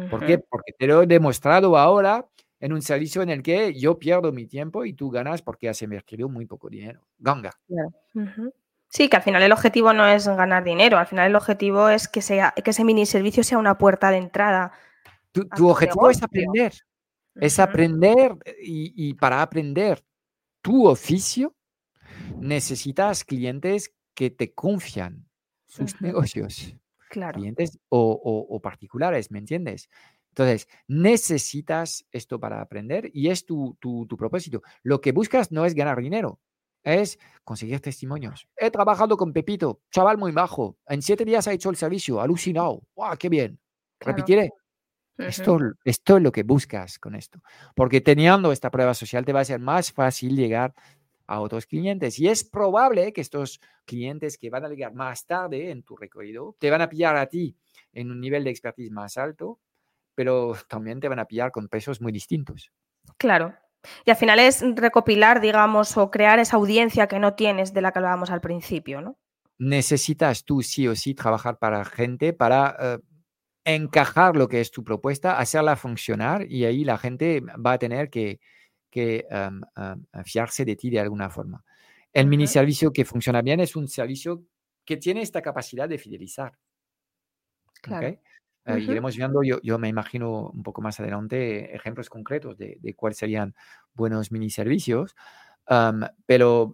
¿Por 0.09 0.25
qué? 0.25 0.37
Porque 0.37 0.71
te 0.79 0.87
lo 0.87 1.03
he 1.03 1.07
demostrado 1.07 1.77
ahora 1.77 2.25
en 2.61 2.73
un 2.73 2.81
servicio 2.81 3.23
en 3.23 3.29
el 3.29 3.41
que 3.41 3.73
yo 3.73 3.97
pierdo 3.97 4.31
mi 4.31 4.45
tiempo 4.45 4.85
y 4.85 4.93
tú 4.93 5.09
ganas 5.09 5.41
porque 5.41 5.67
has 5.67 5.81
invertido 5.81 6.29
muy 6.29 6.45
poco 6.45 6.69
dinero. 6.69 7.01
Ganga. 7.17 7.51
Sí, 8.87 9.09
que 9.09 9.17
al 9.17 9.23
final 9.23 9.41
el 9.41 9.51
objetivo 9.51 9.93
no 9.93 10.07
es 10.07 10.27
ganar 10.27 10.63
dinero, 10.63 10.97
al 10.97 11.07
final 11.07 11.27
el 11.27 11.35
objetivo 11.35 11.89
es 11.89 12.07
que, 12.07 12.21
sea, 12.21 12.53
que 12.63 12.69
ese 12.69 12.83
mini 12.83 13.05
servicio 13.05 13.43
sea 13.43 13.57
una 13.57 13.77
puerta 13.77 14.11
de 14.11 14.17
entrada. 14.17 14.73
Tu, 15.31 15.67
objetivo 15.67 16.09
es 16.09 16.21
aprender, 16.21 16.73
es 17.35 17.59
aprender 17.59 18.37
y, 18.61 19.13
para 19.15 19.41
aprender 19.41 20.03
tu 20.61 20.87
oficio 20.87 21.55
necesitas 22.37 23.23
clientes 23.23 23.93
que 24.13 24.29
te 24.29 24.53
confian 24.53 25.25
sus 25.65 25.99
negocios. 26.01 26.75
Claro. 27.09 27.39
Clientes 27.39 27.79
o 27.89 28.59
particulares, 28.61 29.31
¿me 29.31 29.39
entiendes? 29.39 29.89
Entonces, 30.31 30.67
necesitas 30.87 32.05
esto 32.11 32.39
para 32.39 32.61
aprender 32.61 33.11
y 33.13 33.29
es 33.29 33.45
tu, 33.45 33.77
propósito. 34.17 34.61
Lo 34.81 35.01
que 35.01 35.11
buscas 35.11 35.51
no 35.51 35.65
es 35.65 35.73
ganar 35.73 36.01
dinero, 36.01 36.39
es 36.83 37.19
conseguir 37.43 37.81
testimonios. 37.81 38.47
He 38.55 38.71
trabajado 38.71 39.17
con 39.17 39.33
Pepito, 39.33 39.81
chaval 39.91 40.17
muy 40.17 40.31
bajo. 40.31 40.77
En 40.87 41.01
siete 41.01 41.25
días 41.25 41.47
ha 41.47 41.53
hecho 41.53 41.69
el 41.69 41.75
servicio, 41.75 42.21
alucinado. 42.21 42.81
¡Wow! 42.95 43.17
¡Qué 43.19 43.27
bien! 43.27 43.59
Repetiré. 43.99 44.51
esto, 45.17 45.59
esto 45.83 46.17
es 46.17 46.23
lo 46.23 46.31
que 46.31 46.43
buscas 46.43 46.97
con 46.97 47.15
esto. 47.15 47.41
Porque 47.75 47.99
teniendo 47.99 48.53
esta 48.53 48.71
prueba 48.71 48.93
social 48.93 49.25
te 49.25 49.33
va 49.33 49.41
a 49.41 49.45
ser 49.45 49.59
más 49.59 49.91
fácil 49.91 50.37
llegar 50.37 50.73
a 51.27 51.41
otros 51.41 51.65
clientes. 51.65 52.19
Y 52.19 52.29
es 52.29 52.45
probable 52.45 53.11
que 53.11 53.19
estos 53.19 53.59
clientes 53.83 54.37
que 54.37 54.49
van 54.49 54.63
a 54.63 54.69
llegar 54.69 54.93
más 54.93 55.25
tarde 55.25 55.71
en 55.71 55.83
tu 55.83 55.97
recorrido 55.97 56.55
te 56.57 56.69
van 56.69 56.81
a 56.81 56.89
pillar 56.89 57.17
a 57.17 57.27
ti 57.27 57.57
en 57.91 58.11
un 58.11 58.21
nivel 58.21 58.45
de 58.45 58.49
expertise 58.49 58.91
más 58.91 59.17
alto 59.17 59.59
pero 60.15 60.53
también 60.67 60.99
te 60.99 61.07
van 61.07 61.19
a 61.19 61.25
pillar 61.25 61.51
con 61.51 61.67
pesos 61.67 62.01
muy 62.01 62.11
distintos. 62.11 62.71
Claro. 63.17 63.53
Y 64.05 64.11
al 64.11 64.17
final 64.17 64.39
es 64.39 64.63
recopilar, 64.75 65.41
digamos, 65.41 65.97
o 65.97 66.11
crear 66.11 66.39
esa 66.39 66.57
audiencia 66.57 67.07
que 67.07 67.19
no 67.19 67.33
tienes 67.33 67.73
de 67.73 67.81
la 67.81 67.91
que 67.91 67.99
hablábamos 67.99 68.29
al 68.29 68.41
principio, 68.41 69.01
¿no? 69.01 69.17
Necesitas 69.57 70.43
tú 70.43 70.61
sí 70.61 70.87
o 70.87 70.95
sí 70.95 71.13
trabajar 71.13 71.57
para 71.57 71.83
gente 71.85 72.33
para 72.33 72.75
eh, 72.79 72.99
encajar 73.65 74.35
lo 74.35 74.47
que 74.47 74.59
es 74.59 74.71
tu 74.71 74.83
propuesta, 74.83 75.37
hacerla 75.37 75.75
funcionar 75.75 76.45
y 76.47 76.65
ahí 76.65 76.83
la 76.83 76.97
gente 76.97 77.41
va 77.41 77.73
a 77.73 77.79
tener 77.79 78.09
que, 78.09 78.39
em, 78.91 79.61
em, 79.75 80.23
fiarse 80.25 80.65
de 80.65 80.75
ti 80.75 80.89
de 80.89 80.99
alguna 80.99 81.29
forma. 81.29 81.63
El 82.11 82.27
mini 82.27 82.47
servicio 82.47 82.91
que 82.91 83.05
funciona 83.05 83.41
bien 83.41 83.59
es 83.59 83.75
un 83.75 83.87
servicio 83.87 84.43
que 84.83 84.97
tiene 84.97 85.21
esta 85.21 85.41
capacidad 85.41 85.87
de 85.87 85.97
fidelizar. 85.97 86.57
Claro. 87.81 88.19
Uh, 88.65 88.77
iremos 88.77 89.15
viendo, 89.17 89.41
yo, 89.43 89.59
yo, 89.63 89.79
me 89.79 89.89
imagino 89.89 90.49
un 90.49 90.61
poco 90.61 90.81
más 90.81 90.99
adelante 90.99 91.75
ejemplos 91.75 92.09
concretos 92.09 92.57
de, 92.57 92.77
de 92.79 92.93
cuáles 92.93 93.17
serían 93.17 93.55
buenos 93.93 94.31
mini 94.31 94.49
servicios, 94.49 95.15
pero 96.27 96.73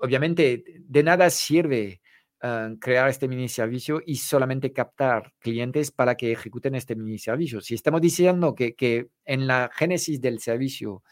obviamente 0.00 0.64
de 0.78 1.02
nada 1.02 1.30
sirve 1.30 2.00
eh, 2.42 2.76
crear 2.80 3.08
este 3.10 3.28
mini 3.28 3.48
servicio 3.50 4.00
y 4.04 4.16
solamente 4.16 4.72
captar 4.72 5.34
clientes 5.40 5.90
para 5.90 6.14
que 6.14 6.32
ejecuten 6.32 6.74
este 6.74 6.96
mini 6.96 7.18
servicio. 7.18 7.60
Si 7.60 7.74
estamos 7.74 8.00
diciendo 8.00 8.54
que, 8.54 8.74
que 8.74 9.08
en 9.26 9.46
la 9.46 9.70
génesis 9.74 10.22
del 10.22 10.38
servicio 10.40 11.02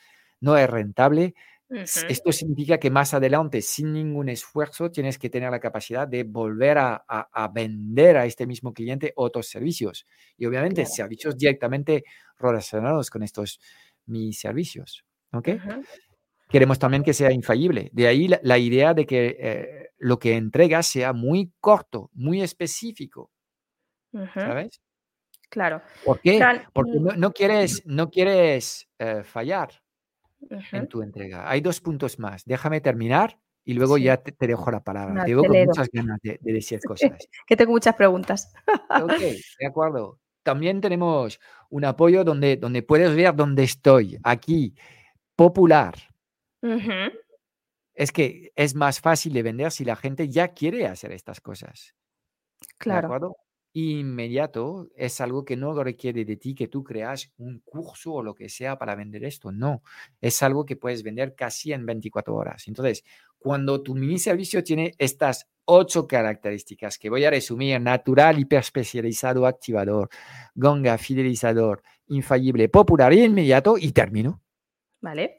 no 0.40 0.56
es 0.56 0.68
rentable, 0.70 1.34
esto 1.70 2.32
significa 2.32 2.78
que 2.78 2.90
más 2.90 3.12
adelante, 3.12 3.60
sin 3.60 3.92
ningún 3.92 4.28
esfuerzo, 4.30 4.90
tienes 4.90 5.18
que 5.18 5.28
tener 5.28 5.50
la 5.50 5.60
capacidad 5.60 6.08
de 6.08 6.24
volver 6.24 6.78
a, 6.78 7.04
a, 7.06 7.48
vender 7.48 8.16
a 8.16 8.24
este 8.24 8.46
mismo 8.46 8.72
cliente 8.72 9.12
otros 9.16 9.48
servicios. 9.48 10.06
Y 10.38 10.46
obviamente 10.46 10.86
servicios 10.86 11.36
directamente 11.36 12.04
relacionados 12.38 13.10
con 13.10 13.22
estos 13.22 13.60
mis 14.06 14.38
servicios. 14.38 15.04
¿Ok? 15.32 15.50
Queremos 16.48 16.78
también 16.78 17.02
que 17.02 17.12
sea 17.12 17.30
infalible. 17.32 17.90
De 17.92 18.06
ahí 18.06 18.28
la, 18.28 18.58
idea 18.58 18.94
de 18.94 19.04
que 19.04 19.36
eh, 19.38 19.90
lo 19.98 20.18
que 20.18 20.36
entregas 20.36 20.86
sea 20.86 21.12
muy 21.12 21.52
corto, 21.60 22.10
muy 22.14 22.40
específico. 22.40 23.30
¿Sabes? 24.32 24.80
Claro. 25.50 25.82
¿Por 26.02 26.20
qué? 26.20 26.40
Porque 26.72 26.98
mm. 26.98 27.18
no, 27.18 27.32
quieres, 27.32 27.82
no 27.84 28.08
quieres 28.08 28.88
eh, 28.98 29.22
fallar 29.22 29.70
en 30.72 30.88
tu 30.88 31.02
entrega. 31.02 31.48
Hay 31.48 31.60
dos 31.60 31.80
puntos 31.80 32.18
más. 32.18 32.44
Déjame 32.44 32.80
terminar 32.80 33.38
y 33.64 33.74
luego 33.74 33.98
ya 33.98 34.16
te, 34.16 34.46
dejo 34.46 34.70
la 34.70 34.82
palabra. 34.82 35.24
tengo 35.24 35.44
muchas 35.44 35.90
ganas 35.92 36.18
de, 36.22 36.38
decir 36.40 36.80
cosas. 36.86 37.10
que 37.46 37.56
tengo 37.56 37.72
muchas 37.72 37.94
preguntas. 37.94 38.52
ok, 38.88 39.18
de 39.60 39.66
acuerdo. 39.66 40.18
También 40.42 40.80
tenemos 40.80 41.38
un 41.68 41.84
apoyo 41.84 42.24
donde, 42.24 42.56
donde 42.56 42.82
puedes 42.82 43.14
ver 43.14 43.34
dónde 43.34 43.64
estoy. 43.64 44.18
Aquí, 44.22 44.74
popular. 45.36 45.94
Es 47.92 48.12
que 48.12 48.52
es 48.56 48.74
más 48.74 49.00
fácil 49.00 49.34
de 49.34 49.42
vender 49.42 49.70
si 49.70 49.84
la 49.84 49.96
gente 49.96 50.28
ya 50.28 50.48
quiere 50.48 50.86
hacer 50.86 51.12
estas 51.12 51.40
cosas. 51.40 51.94
Claro. 52.78 53.08
¿De 53.08 53.14
acuerdo? 53.14 53.36
Inmediato 53.72 54.88
es 54.96 55.20
algo 55.20 55.44
que 55.44 55.56
no 55.56 55.82
requiere 55.82 56.24
de 56.24 56.36
ti 56.36 56.54
que 56.54 56.68
tú 56.68 56.82
creas 56.82 57.32
un 57.38 57.60
curso 57.60 58.14
o 58.14 58.22
lo 58.22 58.34
que 58.34 58.48
sea 58.48 58.78
para 58.78 58.94
vender 58.94 59.24
esto. 59.24 59.52
No, 59.52 59.82
es 60.20 60.42
algo 60.42 60.64
que 60.64 60.76
puedes 60.76 61.02
vender 61.02 61.34
casi 61.34 61.72
en 61.72 61.86
24 61.86 62.34
horas. 62.34 62.66
Entonces, 62.68 63.04
cuando 63.38 63.82
tu 63.82 63.94
mini 63.94 64.18
servicio 64.18 64.64
tiene 64.64 64.94
estas 64.98 65.48
ocho 65.64 66.06
características 66.06 66.98
que 66.98 67.10
voy 67.10 67.24
a 67.24 67.30
resumir, 67.30 67.80
natural, 67.80 68.38
hiperespecializado, 68.38 69.46
activador, 69.46 70.08
gonga, 70.54 70.96
fidelizador, 70.96 71.82
infalible, 72.06 72.68
popular 72.70 73.12
y 73.12 73.24
inmediato, 73.24 73.76
y 73.78 73.92
termino. 73.92 74.42
Vale. 75.00 75.38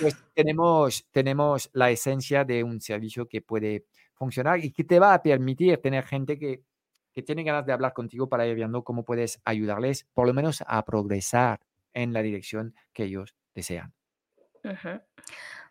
pues 0.00 0.16
tenemos, 0.34 1.06
tenemos 1.10 1.70
la 1.72 1.90
esencia 1.90 2.44
de 2.44 2.62
un 2.62 2.80
servicio 2.80 3.26
que 3.26 3.40
puede 3.40 3.86
funcionar 4.14 4.62
y 4.62 4.70
que 4.70 4.84
te 4.84 4.98
va 4.98 5.14
a 5.14 5.22
permitir 5.22 5.78
tener 5.78 6.04
gente 6.04 6.38
que 6.38 6.62
que 7.20 7.26
tienen 7.26 7.44
ganas 7.44 7.66
de 7.66 7.72
hablar 7.72 7.92
contigo 7.92 8.28
para 8.28 8.46
ir 8.46 8.54
viendo 8.54 8.82
cómo 8.82 9.04
puedes 9.04 9.40
ayudarles, 9.44 10.08
por 10.14 10.26
lo 10.26 10.32
menos 10.32 10.64
a 10.66 10.82
progresar 10.84 11.60
en 11.92 12.14
la 12.14 12.22
dirección 12.22 12.74
que 12.94 13.04
ellos 13.04 13.36
desean. 13.54 13.92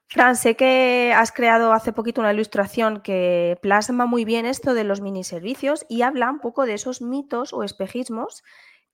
Fran, 0.07 0.35
sé 0.35 0.55
que 0.55 1.11
has 1.15 1.31
creado 1.31 1.73
hace 1.73 1.91
poquito 1.91 2.21
una 2.21 2.33
ilustración 2.33 3.01
que 3.01 3.57
plasma 3.61 4.05
muy 4.05 4.25
bien 4.25 4.45
esto 4.45 4.73
de 4.73 4.83
los 4.83 5.01
mini 5.01 5.23
servicios 5.23 5.85
y 5.89 6.03
habla 6.03 6.29
un 6.29 6.39
poco 6.39 6.65
de 6.65 6.73
esos 6.75 7.01
mitos 7.01 7.53
o 7.53 7.63
espejismos 7.63 8.43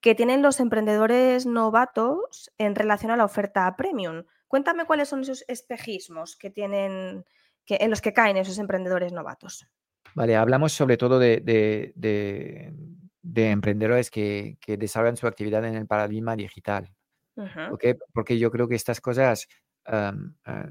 que 0.00 0.14
tienen 0.14 0.42
los 0.42 0.60
emprendedores 0.60 1.46
novatos 1.46 2.52
en 2.58 2.74
relación 2.74 3.10
a 3.10 3.16
la 3.16 3.24
oferta 3.24 3.74
premium. 3.76 4.24
Cuéntame 4.48 4.84
cuáles 4.84 5.08
son 5.08 5.22
esos 5.22 5.44
espejismos 5.48 6.36
que 6.36 6.50
tienen, 6.50 7.24
que, 7.64 7.78
en 7.80 7.90
los 7.90 8.00
que 8.00 8.12
caen 8.12 8.36
esos 8.36 8.58
emprendedores 8.58 9.12
novatos. 9.12 9.66
Vale, 10.14 10.36
hablamos 10.36 10.72
sobre 10.72 10.96
todo 10.96 11.18
de, 11.18 12.72
emprendedores 13.34 14.10
que, 14.10 14.58
desarrollan 14.66 15.16
su 15.16 15.26
actividad 15.26 15.64
en 15.64 15.74
el 15.74 15.86
paradigma 15.86 16.36
digital. 16.36 16.92
Porque 18.12 18.38
yo 18.38 18.50
creo 18.50 18.66
que 18.66 18.76
estas 18.76 19.00
cosas 19.00 19.46
ah, 19.84 20.14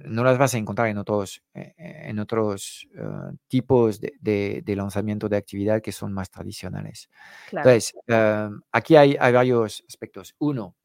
no 0.05 0.23
las 0.23 0.37
vas 0.37 0.55
a 0.55 0.57
encontrar 0.57 0.87
en 0.87 0.97
otros, 0.97 1.43
eh, 1.53 1.73
eh, 1.77 2.01
en 2.07 2.19
otros 2.19 2.87
ah, 2.99 3.31
tipos 3.47 4.01
de, 4.01 4.63
lanzamiento 4.65 5.29
de 5.29 5.37
actividad 5.37 5.81
que 5.81 5.91
son 5.91 6.11
más 6.11 6.31
tradicionales. 6.31 7.09
Entonces, 7.51 7.93
aquí 8.71 8.95
hay, 8.95 9.15
varios 9.15 9.83
aspectos. 9.87 10.35
Uno, 10.39 10.75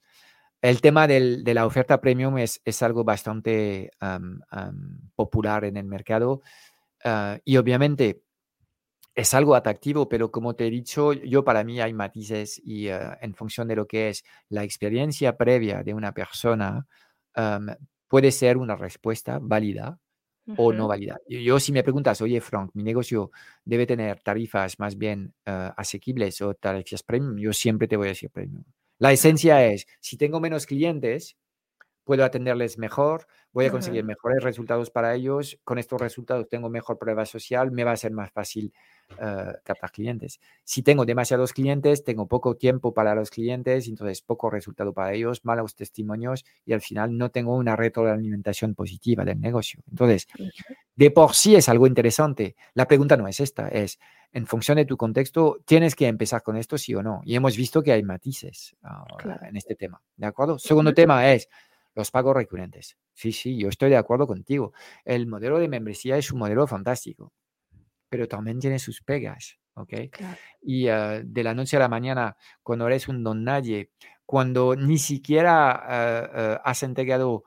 el 0.62 0.82
tema 0.82 1.06
de 1.06 1.54
la 1.54 1.64
oferta 1.64 2.00
premium 2.00 2.36
es, 2.36 2.60
es 2.64 2.82
algo 2.82 3.02
bastante 3.02 3.90
popular 5.14 5.64
en 5.64 5.76
el 5.78 5.86
mercado 5.86 6.42
ah, 7.04 7.38
y 7.44 7.56
obviamente 7.56 8.22
es 9.20 9.34
algo 9.34 9.54
atractivo, 9.54 10.08
pero 10.08 10.30
como 10.30 10.54
te 10.54 10.66
he 10.66 10.70
dicho, 10.70 11.12
yo 11.12 11.44
para 11.44 11.64
mí 11.64 11.80
hay 11.80 11.92
matices 11.92 12.60
y 12.64 12.88
eh, 12.88 12.98
en 13.20 13.34
función 13.34 13.68
de 13.68 13.76
lo 13.76 13.86
que 13.86 14.08
es 14.08 14.24
la 14.48 14.64
experiencia 14.64 15.36
previa 15.36 15.82
de 15.82 15.94
una 15.94 16.12
persona, 16.12 16.86
puede 18.08 18.32
ser 18.32 18.56
una 18.56 18.74
respuesta 18.74 19.38
válida 19.40 19.98
o 20.56 20.72
no 20.72 20.88
válida. 20.88 21.20
Yo 21.28 21.60
si 21.60 21.72
me 21.72 21.82
preguntas, 21.82 22.20
oye 22.20 22.40
Frank, 22.40 22.70
mi 22.74 22.82
negocio 22.82 23.30
debe 23.64 23.86
tener 23.86 24.20
tarifas 24.20 24.78
más 24.78 24.96
bien 24.96 25.32
uh, 25.46 25.72
asequibles 25.76 26.40
o 26.40 26.54
tarifas 26.54 27.02
premium, 27.02 27.36
yo 27.36 27.52
siempre 27.52 27.86
te 27.86 27.96
voy 27.96 28.08
a 28.08 28.10
decir 28.10 28.30
premium. 28.30 28.64
La 28.98 29.12
esencia 29.12 29.64
es, 29.64 29.86
si 30.00 30.16
tengo 30.16 30.40
menos 30.40 30.66
clientes, 30.66 31.36
puedo 32.04 32.24
atenderles 32.24 32.78
mejor, 32.78 33.26
voy 33.52 33.66
a 33.66 33.70
conseguir 33.70 34.04
mejores 34.04 34.42
resultados 34.42 34.90
para 34.90 35.14
ellos, 35.14 35.58
con 35.64 35.78
estos 35.78 36.00
resultados 36.00 36.48
tengo 36.48 36.68
mejor 36.68 36.98
prueba 36.98 37.24
social, 37.24 37.70
me 37.70 37.84
va 37.84 37.92
a 37.92 37.96
ser 37.96 38.12
más 38.12 38.32
fácil 38.32 38.72
uh, 39.12 39.52
captar 39.64 39.90
clientes. 39.90 40.40
Si 40.64 40.82
tengo 40.82 41.04
demasiados 41.04 41.52
clientes, 41.52 42.04
tengo 42.04 42.26
poco 42.26 42.56
tiempo 42.56 42.92
para 42.92 43.14
los 43.14 43.30
clientes, 43.30 43.88
entonces 43.88 44.22
poco 44.22 44.50
resultado 44.50 44.92
para 44.92 45.12
ellos, 45.12 45.44
malos 45.44 45.74
testimonios 45.74 46.44
y 46.64 46.72
al 46.72 46.80
final 46.80 47.16
no 47.16 47.30
tengo 47.30 47.56
una 47.56 47.76
retroalimentación 47.76 48.74
positiva 48.74 49.24
del 49.24 49.40
negocio. 49.40 49.80
Entonces, 49.90 50.26
de 50.94 51.10
por 51.10 51.34
sí 51.34 51.56
es 51.56 51.68
algo 51.68 51.86
interesante. 51.86 52.56
La 52.74 52.86
pregunta 52.86 53.16
no 53.16 53.26
es 53.28 53.40
esta, 53.40 53.68
es 53.68 53.98
en 54.32 54.46
función 54.46 54.76
de 54.76 54.84
tu 54.84 54.96
contexto, 54.96 55.58
tienes 55.64 55.96
que 55.96 56.06
empezar 56.06 56.42
con 56.42 56.56
esto 56.56 56.78
sí 56.78 56.94
o 56.94 57.02
no. 57.02 57.20
Y 57.24 57.34
hemos 57.34 57.56
visto 57.56 57.82
que 57.82 57.92
hay 57.92 58.02
matices 58.02 58.76
en 59.42 59.56
este 59.56 59.74
tema. 59.74 60.00
¿De 60.16 60.26
acuerdo? 60.26 60.58
Segundo 60.58 60.94
tema 60.94 61.32
es 61.32 61.48
los 61.94 62.10
pagos 62.10 62.34
recurrentes. 62.34 62.96
Sí, 63.12 63.32
sí, 63.32 63.58
yo 63.58 63.68
estoy 63.68 63.90
de 63.90 63.96
acuerdo 63.96 64.26
contigo. 64.26 64.72
El 65.04 65.26
modelo 65.26 65.58
de 65.58 65.68
membresía 65.68 66.16
es 66.16 66.30
un 66.30 66.38
modelo 66.38 66.66
fantástico 66.66 67.32
pero 68.10 68.28
también 68.28 68.58
tiene 68.58 68.78
sus 68.78 69.00
pegas, 69.00 69.58
¿ok? 69.74 69.94
Y 70.60 70.88
ah, 70.88 71.22
de 71.24 71.44
la 71.44 71.54
noche 71.54 71.76
a 71.76 71.80
la 71.80 71.88
mañana, 71.88 72.36
cuando 72.62 72.86
eres 72.86 73.08
un 73.08 73.24
don 73.24 73.44
nadie, 73.44 73.90
cuando 74.26 74.76
ni 74.76 74.98
siquiera 74.98 75.70
ah, 75.72 76.60
has 76.64 76.82
entregado 76.82 77.44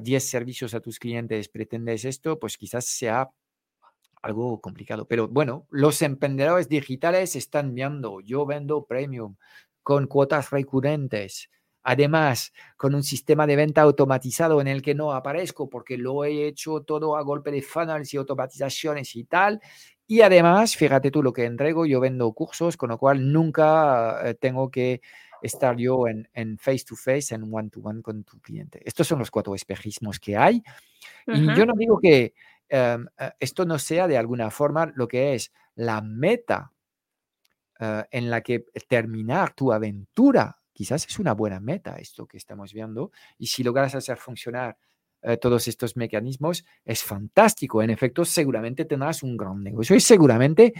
10 0.00 0.28
servicios 0.28 0.74
a 0.74 0.80
tus 0.80 0.98
clientes, 0.98 1.48
pretendes 1.48 2.04
esto, 2.04 2.40
pues 2.40 2.56
quizás 2.56 2.84
sea 2.86 3.30
algo 4.22 4.60
complicado. 4.60 5.06
Pero 5.06 5.28
bueno, 5.28 5.68
los 5.70 6.02
emprendedores 6.02 6.68
digitales 6.68 7.36
están 7.36 7.74
viendo, 7.74 8.20
yo 8.20 8.44
vendo 8.44 8.86
premium 8.86 9.36
con 9.84 10.08
cuotas 10.08 10.50
recurrentes, 10.50 11.48
Además, 11.90 12.52
con 12.76 12.94
un 12.94 13.02
sistema 13.02 13.46
de 13.46 13.56
venta 13.56 13.80
automatizado 13.80 14.60
en 14.60 14.68
el 14.68 14.82
que 14.82 14.94
no 14.94 15.12
aparezco 15.12 15.70
porque 15.70 15.96
lo 15.96 16.22
he 16.22 16.46
hecho 16.46 16.82
todo 16.82 17.16
a 17.16 17.22
golpe 17.22 17.50
de 17.50 17.62
funnels 17.62 18.12
y 18.12 18.18
automatizaciones 18.18 19.16
y 19.16 19.24
tal. 19.24 19.58
Y 20.10 20.22
además, 20.22 20.74
fíjate 20.74 21.10
tú 21.10 21.22
lo 21.22 21.34
que 21.34 21.44
entrego, 21.44 21.84
yo 21.84 22.00
vendo 22.00 22.32
cursos, 22.32 22.78
con 22.78 22.88
lo 22.88 22.96
cual 22.96 23.30
nunca 23.30 24.26
eh, 24.26 24.34
tengo 24.34 24.70
que 24.70 25.02
estar 25.42 25.76
yo 25.76 26.06
en, 26.08 26.58
face 26.58 26.84
to 26.88 26.96
face, 26.96 27.34
en 27.34 27.52
one 27.52 27.68
to 27.68 27.80
one 27.80 28.00
con 28.00 28.24
tu 28.24 28.40
cliente. 28.40 28.80
Estos 28.86 29.06
son 29.06 29.18
los 29.18 29.30
cuatro 29.30 29.54
espejismos 29.54 30.18
que 30.18 30.34
hay. 30.34 30.62
Y 31.26 31.54
yo 31.54 31.66
no 31.66 31.74
digo 31.76 31.98
que 32.00 32.32
em, 32.70 33.06
eh, 33.18 33.32
esto 33.38 33.66
no 33.66 33.78
sea 33.78 34.08
de 34.08 34.16
alguna 34.16 34.50
forma 34.50 34.90
lo 34.94 35.06
que 35.06 35.34
es 35.34 35.52
la 35.74 36.00
meta 36.00 36.72
eh, 37.78 38.04
en 38.10 38.30
la 38.30 38.40
que 38.40 38.64
terminar 38.88 39.52
tu 39.52 39.72
aventura 39.72 40.58
quizás 40.72 41.06
es 41.06 41.18
una 41.18 41.34
buena 41.34 41.58
meta 41.60 41.96
esto 41.96 42.26
que 42.26 42.36
estamos 42.36 42.72
viendo 42.72 43.10
y 43.36 43.48
si 43.48 43.64
logras 43.64 43.96
hacer 43.96 44.16
funcionar 44.16 44.78
eh, 45.22 45.36
todos 45.36 45.66
estos 45.68 45.96
mecanismos, 45.96 46.64
es 46.84 47.02
fantástico. 47.02 47.82
En 47.82 47.90
efecto, 47.90 48.24
seguramente 48.24 48.84
tendrás 48.84 49.22
un 49.22 49.36
gran 49.36 49.62
negocio 49.62 49.96
y 49.96 50.00
seguramente 50.00 50.72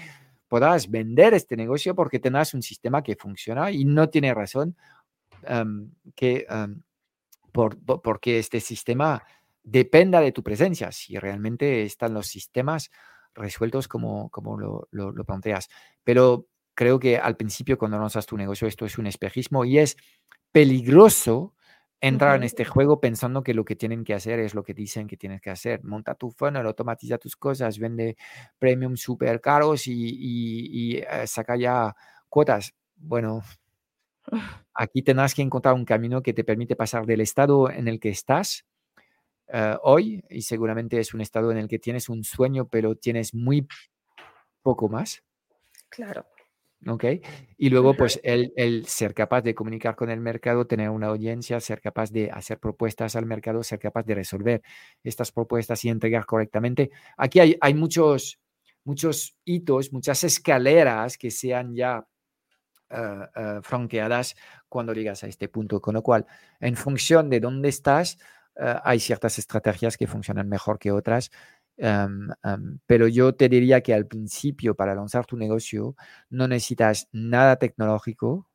podrás 0.47 0.91
vender 0.91 1.35
este 1.35 1.57
negocio 1.57 1.95
porque 1.95 2.21
tendrás 2.21 2.55
un 2.55 2.63
sistema 2.63 3.03
que 3.03 3.17
funciona 3.17 3.71
y 3.71 3.85
no 3.85 4.09
tiene 4.09 4.33
razón 4.33 4.77
em, 5.43 5.91
que 6.15 6.47
em, 6.49 6.83
por, 7.53 7.79
porque 8.01 8.39
este 8.39 8.61
sistema 8.61 9.23
dependa 9.63 10.21
de 10.21 10.33
tu 10.33 10.43
presencia, 10.43 10.93
si 10.93 11.19
realmente 11.19 11.83
están 11.83 12.15
los 12.15 12.27
sistemas 12.29 12.91
resueltos 13.35 13.89
como, 13.89 14.31
como 14.31 14.59
lo, 14.59 14.89
lo, 14.91 15.13
lo 15.13 15.25
planteas. 15.25 15.69
Pero 16.05 16.47
creo 16.75 16.99
que 16.99 17.19
al 17.19 17.37
principio 17.37 17.77
cuando 17.77 17.99
lanzas 17.99 18.27
tu 18.27 18.37
negocio 18.37 18.69
esto 18.69 18.87
es 18.87 18.99
un 18.99 19.07
espejismo 19.07 19.65
y 19.65 19.79
es 19.79 19.97
peligroso 20.53 21.55
entrar 22.01 22.37
en 22.37 22.45
este 22.45 22.65
juego 22.65 23.01
pensando 23.01 23.43
que 23.43 23.55
lo 23.55 23.65
que 23.65 23.77
tienen 23.77 24.05
que 24.05 24.15
hacer 24.15 24.39
es 24.39 24.55
lo 24.55 24.63
que 24.63 24.75
dicen 24.75 25.07
que 25.09 25.17
tienes 25.17 25.41
que 25.41 25.51
hacer. 25.51 25.83
Monta 25.85 26.15
tu 26.15 26.31
funnel, 26.31 26.67
automatiza 26.67 27.19
tus 27.19 27.37
cosas, 27.37 27.79
vende 27.79 28.17
premium 28.59 28.97
súper 28.97 29.41
caros 29.41 29.87
y, 29.87 30.99
eh, 30.99 31.27
saca 31.27 31.57
ya 31.57 31.95
cuotas. 32.29 32.75
Bueno, 32.97 33.43
aquí 34.75 35.03
tendrás 35.03 35.35
que 35.35 35.43
encontrar 35.43 35.75
un 35.75 35.85
camino 35.85 36.23
que 36.23 36.35
te 36.35 36.45
permite 36.45 36.77
pasar 36.77 37.07
del 37.07 37.21
estado 37.21 37.71
en 37.71 37.89
el 37.89 38.01
que 38.01 38.11
estás 38.11 38.65
eh, 39.49 39.77
hoy, 39.83 40.23
y 40.29 40.43
seguramente 40.43 41.01
es 41.01 41.15
un 41.15 41.23
estado 41.23 41.51
en 41.51 41.59
el 41.59 41.69
que 41.69 41.79
tienes 41.79 42.09
un 42.09 42.23
sueño, 42.23 42.69
pero 42.69 42.95
tienes 42.97 43.35
muy 43.35 43.67
poco 44.63 44.89
más. 44.89 45.23
Claro. 45.89 46.27
¿Ok? 46.87 47.05
Y 47.57 47.71
luego, 47.71 47.95
pues, 47.95 48.21
el, 48.23 48.53
el, 48.57 48.87
ser 48.87 49.15
capaz 49.15 49.43
de 49.43 49.55
comunicar 49.55 49.97
con 49.97 50.11
el 50.11 50.21
mercado, 50.21 50.67
tener 50.67 50.91
una 50.91 51.09
audiencia, 51.09 51.61
ser 51.61 51.81
capaz 51.81 52.11
de 52.11 52.31
hacer 52.31 52.59
propuestas 52.59 53.17
al 53.17 53.27
mercado, 53.27 53.63
ser 53.63 53.79
capaz 53.79 54.05
de 54.05 54.15
resolver 54.15 54.63
estas 55.03 55.33
propuestas 55.33 55.85
y 55.85 55.89
entregar 55.89 56.25
correctamente. 56.27 56.91
Aquí 57.17 57.41
hay, 57.41 57.57
hay 57.61 57.75
muchos, 57.75 58.39
muchos 58.85 59.37
hitos, 59.45 59.93
muchas 59.93 60.23
escaleras 60.25 61.19
que 61.19 61.31
sean 61.31 61.75
ya 61.75 62.07
uh, 62.91 62.97
uh, 62.97 63.63
franqueadas 63.63 64.37
cuando 64.69 64.93
llegas 64.93 65.25
a 65.25 65.27
este 65.27 65.49
punto, 65.49 65.81
con 65.81 65.95
lo 65.95 66.03
cual, 66.03 66.27
en 66.61 66.77
función 66.77 67.29
de 67.29 67.41
dónde 67.41 67.69
estás, 67.69 68.19
uh, 68.57 68.81
hay 68.85 69.01
ciertas 69.01 69.39
estrategias 69.39 69.97
que 69.97 70.07
funcionan 70.07 70.49
mejor 70.49 70.79
que 70.79 70.93
otras 70.93 71.31
pero 71.79 73.09
yo 73.09 73.35
te 73.35 73.49
diría 73.49 73.81
que 73.81 73.95
al 73.95 74.07
principio, 74.07 74.75
para 74.75 74.95
lanzar 74.95 75.27
tu 75.27 75.37
negocio, 75.37 75.95
no 76.31 76.49
necesitas 76.49 77.09
nada 77.13 77.57
tecnológico 77.57 78.51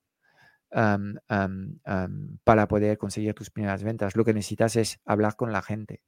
para 2.43 2.67
poder 2.67 2.97
conseguir 2.97 3.33
tus 3.33 3.49
primeras 3.49 3.83
ventas. 3.83 4.15
Lo 4.15 4.25
que 4.25 4.33
necesitas 4.33 4.75
es 4.75 4.99
hablar 5.05 5.35
con 5.35 5.51
la 5.51 5.61
gente. 5.61 6.03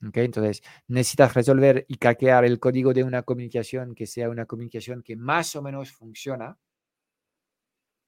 Entonces, 0.00 0.62
necesitas 0.88 1.34
resolver 1.34 1.84
y 1.88 1.96
caquear 1.96 2.44
el 2.44 2.58
código 2.60 2.92
de 2.92 3.04
una 3.04 3.22
comunicación 3.22 3.94
que 3.94 4.06
sea 4.06 4.28
una 4.28 4.46
comunicación 4.46 5.02
que 5.02 5.16
más 5.16 5.56
o 5.56 5.62
menos 5.62 5.92
funciona. 5.92 6.58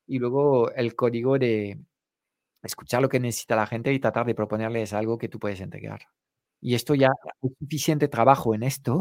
Y 0.06 0.18
luego 0.18 0.70
el 0.72 0.94
código 0.94 1.38
de 1.38 1.80
escuchar 2.62 3.02
lo 3.02 3.08
que 3.08 3.20
necesita 3.20 3.56
la 3.56 3.66
gente 3.66 3.92
y 3.92 3.98
tratar 3.98 4.26
de 4.26 4.34
proponerles 4.34 4.92
algo 4.92 5.18
que 5.18 5.28
tú 5.28 5.38
puedes 5.38 5.60
entregar. 5.60 6.00
Y 6.66 6.74
esto 6.74 6.96
ya 6.96 7.10
hay 7.40 7.50
suficiente 7.60 8.08
trabajo 8.08 8.52
en 8.52 8.64
esto, 8.64 8.98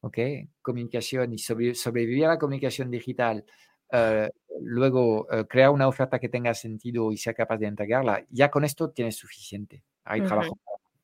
¿ok? 0.00 0.16
Comunicación 0.62 1.32
y 1.32 1.38
sobrevivir 1.38 2.26
a 2.26 2.28
la 2.28 2.38
comunicación 2.38 2.88
digital, 2.88 3.44
eh, 3.90 4.30
luego 4.60 5.26
eh, 5.32 5.44
crear 5.48 5.70
una 5.70 5.88
oferta 5.88 6.20
que 6.20 6.28
tenga 6.28 6.54
sentido 6.54 7.10
y 7.10 7.16
sea 7.16 7.34
capaz 7.34 7.56
de 7.56 7.66
entregarla, 7.66 8.24
ya 8.30 8.48
con 8.52 8.62
esto 8.62 8.90
tienes 8.90 9.16
suficiente. 9.16 9.82
Hay 10.04 10.20
trabajo 10.20 10.56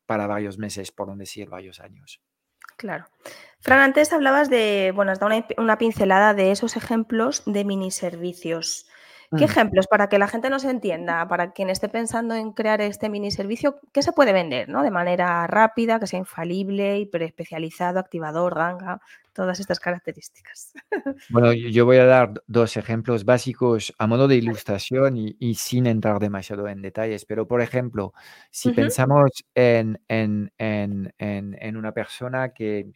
para, 0.07 0.29
varios 0.29 0.59
meses, 0.59 0.93
por 0.93 1.09
no 1.09 1.17
decir 1.17 1.49
varios 1.49 1.81
años. 1.81 2.21
Claro. 2.77 3.07
Fran, 3.59 3.81
antes 3.81 4.13
hablabas 4.13 4.49
de, 4.51 4.93
bueno, 4.95 5.11
has 5.11 5.19
dado 5.19 5.35
una, 5.35 5.45
una 5.59 5.77
pincelada 5.77 6.35
de 6.35 6.53
esos 6.53 6.77
ejemplos 6.77 7.43
de 7.47 7.65
mini 7.65 7.91
servicios. 7.91 8.87
¿Qué 9.37 9.45
mm. 9.45 9.51
ejemplos 9.51 9.87
para 9.87 10.09
que 10.09 10.19
la 10.19 10.29
gente 10.29 10.51
nos 10.51 10.65
entienda, 10.65 11.27
para 11.29 11.53
quien 11.53 11.71
esté 11.71 11.89
pensando 11.89 12.35
en 12.35 12.53
crear 12.53 12.81
este 12.81 13.09
mini 13.09 13.31
servicio, 13.31 13.81
qué 13.93 14.03
se 14.03 14.13
puede 14.13 14.33
vender 14.33 14.69
¿no? 14.69 14.83
de 14.83 14.91
manera 14.91 15.47
rápida, 15.47 15.99
que 15.99 16.07
sea 16.07 16.19
infalible, 16.19 16.99
hiperespecializado, 16.99 17.99
activador, 17.99 18.55
ganga, 18.55 19.01
todas 19.35 19.61
estas 19.61 19.81
características? 19.81 20.73
Bueno, 21.31 21.53
yo 21.53 21.85
voy 21.85 21.99
a 21.99 22.07
dar 22.07 22.33
dos 22.47 22.77
ejemplos 22.77 23.25
básicos 23.25 23.93
a 23.99 24.07
modo 24.07 24.29
de 24.29 24.37
ilustración 24.37 25.17
y, 25.17 25.55
sin 25.55 25.87
entrar 25.87 26.19
demasiado 26.19 26.69
en 26.69 26.83
detalles, 26.83 27.25
pero 27.25 27.47
por 27.47 27.61
ejemplo, 27.61 28.13
si 28.51 28.71
pensamos 28.73 29.31
en, 29.55 30.01
en, 30.09 31.77
una 31.77 31.93
persona 31.93 32.51
que 32.51 32.93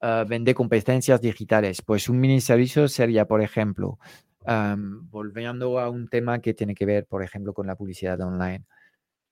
ah, 0.00 0.24
vende 0.26 0.54
competencias 0.54 1.20
digitales, 1.20 1.82
pues 1.82 2.08
un 2.08 2.20
mini 2.20 2.40
servicio 2.40 2.88
sería, 2.88 3.26
por 3.26 3.42
ejemplo, 3.42 3.98
volviendo 5.10 5.78
a 5.78 5.88
un 5.88 6.08
tema 6.08 6.40
que 6.40 6.54
tiene 6.54 6.74
que 6.74 6.86
ver, 6.86 7.06
por 7.06 7.22
ejemplo, 7.22 7.52
con 7.52 7.66
la 7.66 7.76
publicidad 7.76 8.20
online. 8.20 8.64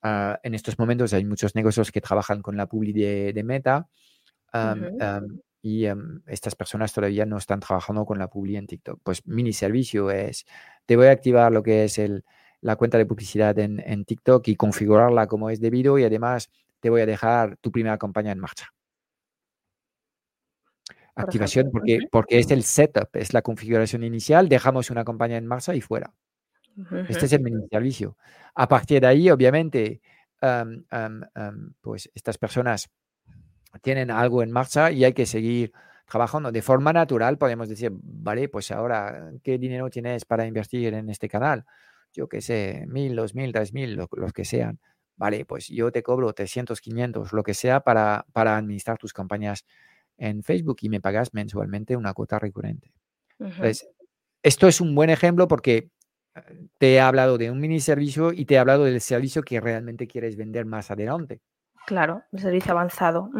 Ah, 0.02 0.40
en 0.42 0.54
estos 0.54 0.78
momentos 0.78 1.12
hay 1.12 1.24
muchos 1.24 1.54
negocios 1.54 1.92
que 1.92 2.00
trabajan 2.00 2.42
con 2.42 2.56
la 2.56 2.66
publicidad 2.66 3.32
de, 3.32 3.44
Meta 3.44 3.88
y 5.62 5.86
estas 6.26 6.56
personas 6.56 6.92
todavía 6.92 7.24
no 7.24 7.38
están 7.38 7.60
trabajando 7.60 8.04
con 8.04 8.18
la 8.18 8.28
publicidad 8.28 8.60
en 8.60 8.66
TikTok. 8.66 9.00
Pues 9.02 9.26
mini 9.26 9.52
servicio 9.52 10.10
es, 10.10 10.44
te 10.86 10.96
voy 10.96 11.06
a 11.06 11.12
activar 11.12 11.52
lo 11.52 11.62
que 11.62 11.84
es 11.84 11.98
el, 11.98 12.24
la 12.60 12.76
cuenta 12.76 12.98
de 12.98 13.06
publicidad 13.06 13.56
en, 13.58 13.80
en 13.80 14.04
TikTok 14.04 14.48
y 14.48 14.56
configurarla 14.56 15.28
como 15.28 15.50
es 15.50 15.60
debido 15.60 15.98
y 15.98 16.04
además 16.04 16.50
te 16.80 16.90
voy 16.90 17.02
a 17.02 17.06
dejar 17.06 17.56
tu 17.58 17.70
primera 17.70 17.96
campaña 17.96 18.32
en 18.32 18.40
marcha. 18.40 18.72
Activación 21.14 21.70
porque, 21.70 22.00
porque 22.10 22.38
es 22.38 22.50
el 22.50 22.62
setup, 22.62 23.14
es 23.14 23.34
la 23.34 23.42
configuración 23.42 24.02
inicial, 24.02 24.48
dejamos 24.48 24.90
una 24.90 25.04
campaña 25.04 25.36
en 25.36 25.46
marcha 25.46 25.74
y 25.74 25.80
fuera. 25.80 26.14
Este 27.08 27.26
es 27.26 27.32
el 27.34 27.42
mini 27.42 27.66
servicio. 27.70 28.16
A 28.54 28.66
partir 28.66 29.02
de 29.02 29.06
ahí, 29.06 29.30
obviamente, 29.30 30.00
pues 31.80 32.10
estas 32.14 32.38
personas 32.38 32.90
tienen 33.82 34.10
algo 34.10 34.42
en 34.42 34.50
marcha 34.50 34.90
y 34.90 35.04
hay 35.04 35.12
que 35.12 35.26
seguir 35.26 35.72
trabajando 36.08 36.50
de 36.50 36.62
forma 36.62 36.92
natural. 36.92 37.36
Podemos 37.36 37.68
decir, 37.68 37.92
vale, 37.92 38.48
pues 38.48 38.70
ahora, 38.70 39.32
¿qué 39.42 39.58
dinero 39.58 39.90
tienes 39.90 40.24
para 40.24 40.46
invertir 40.46 40.94
en 40.94 41.10
este 41.10 41.28
canal? 41.28 41.64
Yo 42.12 42.28
qué 42.28 42.40
sé, 42.40 42.84
mil, 42.88 43.14
dos 43.16 43.34
mil, 43.34 43.52
tres 43.52 43.72
mil, 43.72 43.96
los 43.96 44.32
que 44.32 44.44
sean. 44.44 44.80
Vale, 45.16 45.44
pues 45.44 45.68
yo 45.68 45.92
te 45.92 46.02
cobro 46.02 46.32
300, 46.32 46.80
500, 46.80 47.32
lo 47.32 47.42
que 47.42 47.54
sea 47.54 47.80
para, 47.80 48.24
para 48.32 48.56
administrar 48.56 48.98
tus 48.98 49.12
campañas 49.12 49.66
en 50.16 50.42
Facebook 50.42 50.78
y 50.82 50.88
me 50.88 51.00
pagas 51.00 51.34
mensualmente 51.34 51.96
una 51.96 52.14
cuota 52.14 52.38
recurrente. 52.38 52.92
esto 54.42 54.68
es 54.68 54.80
un 54.80 54.94
buen 54.94 55.10
ejemplo 55.10 55.48
porque 55.48 55.90
eh, 56.34 56.68
te 56.78 56.94
he 56.94 57.00
hablado 57.00 57.38
de 57.38 57.50
un 57.50 57.60
mini 57.60 57.80
servicio 57.80 58.32
y 58.32 58.44
te 58.44 58.54
he 58.54 58.58
hablado 58.58 58.84
del 58.84 59.00
servicio 59.00 59.42
que 59.42 59.60
realmente 59.60 60.06
quieres 60.06 60.36
vender 60.36 60.64
más 60.64 60.90
adelante. 60.90 61.40
Claro, 61.86 62.22
el 62.32 62.38
servicio 62.38 62.72
avanzado. 62.72 63.30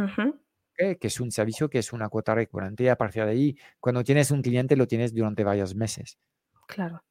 Que 0.77 0.99
es 1.01 1.21
un 1.21 1.31
servicio 1.31 1.71
que 1.71 1.79
es 1.79 1.93
una 1.93 2.09
cuota 2.09 2.35
recurrente 2.35 2.85
y 2.85 2.89
a 2.89 2.97
partir 2.97 3.25
de 3.25 3.31
ahí, 3.31 3.59
cuando 3.79 4.03
tienes 4.03 4.31
un 4.31 4.43
cliente, 4.43 4.75
lo 4.75 4.89
tienes 4.89 5.15
durante 5.15 5.45
varios 5.45 5.77
meses. 5.77 6.19
Claro. 6.67 7.05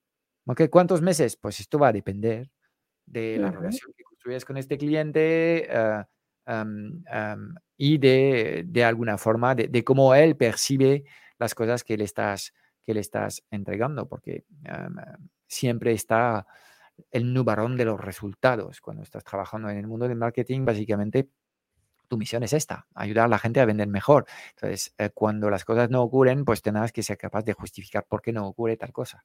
¿Cuántos 0.69 1.01
meses? 1.01 1.37
Pues 1.37 1.59
esto 1.59 1.79
va 1.79 1.89
a 1.89 1.93
depender 1.93 2.49
de 3.05 3.37
la 3.37 3.51
relación 3.51 3.93
que 3.95 4.03
construyes 4.03 4.45
con 4.45 4.57
este 4.57 4.77
cliente, 4.77 5.69
uh, 5.71 6.03
y 7.77 7.97
de, 7.97 8.63
de, 8.65 8.83
alguna 8.83 9.17
forma 9.17 9.55
de, 9.55 9.83
cómo 9.83 10.13
él 10.15 10.35
percibe 10.35 11.05
las 11.37 11.55
cosas 11.55 11.83
que 11.83 11.97
le 11.97 12.03
estás, 12.03 12.53
que 12.83 12.93
le 12.93 12.99
estás 12.99 13.43
entregando, 13.51 14.07
porque 14.07 14.45
siempre 15.47 15.93
está 15.93 16.45
el 17.11 17.33
nubarón 17.33 17.77
de 17.77 17.85
los 17.85 17.99
resultados. 17.99 18.81
Cuando 18.81 19.03
estás 19.03 19.23
trabajando 19.23 19.69
en 19.69 19.77
el 19.77 19.87
mundo 19.87 20.07
del 20.07 20.17
marketing, 20.17 20.65
básicamente 20.65 21.29
tu 22.07 22.17
misión 22.17 22.43
es 22.43 22.51
esta, 22.51 22.87
ayudar 22.93 23.25
a 23.25 23.29
la 23.29 23.39
gente 23.39 23.61
a 23.61 23.65
vender 23.65 23.87
mejor. 23.87 24.25
Entonces, 24.49 24.93
eh, 24.97 25.11
cuando 25.13 25.49
las 25.49 25.63
cosas 25.63 25.89
no 25.89 26.01
ocurren, 26.01 26.43
pues 26.43 26.61
tendrás 26.61 26.91
que 26.91 27.03
ser 27.03 27.17
capaz 27.17 27.43
de 27.45 27.53
justificar 27.53 28.05
por 28.05 28.21
qué 28.21 28.33
no 28.33 28.45
ocurre 28.45 28.75
tal 28.75 28.91
cosa. 28.91 29.23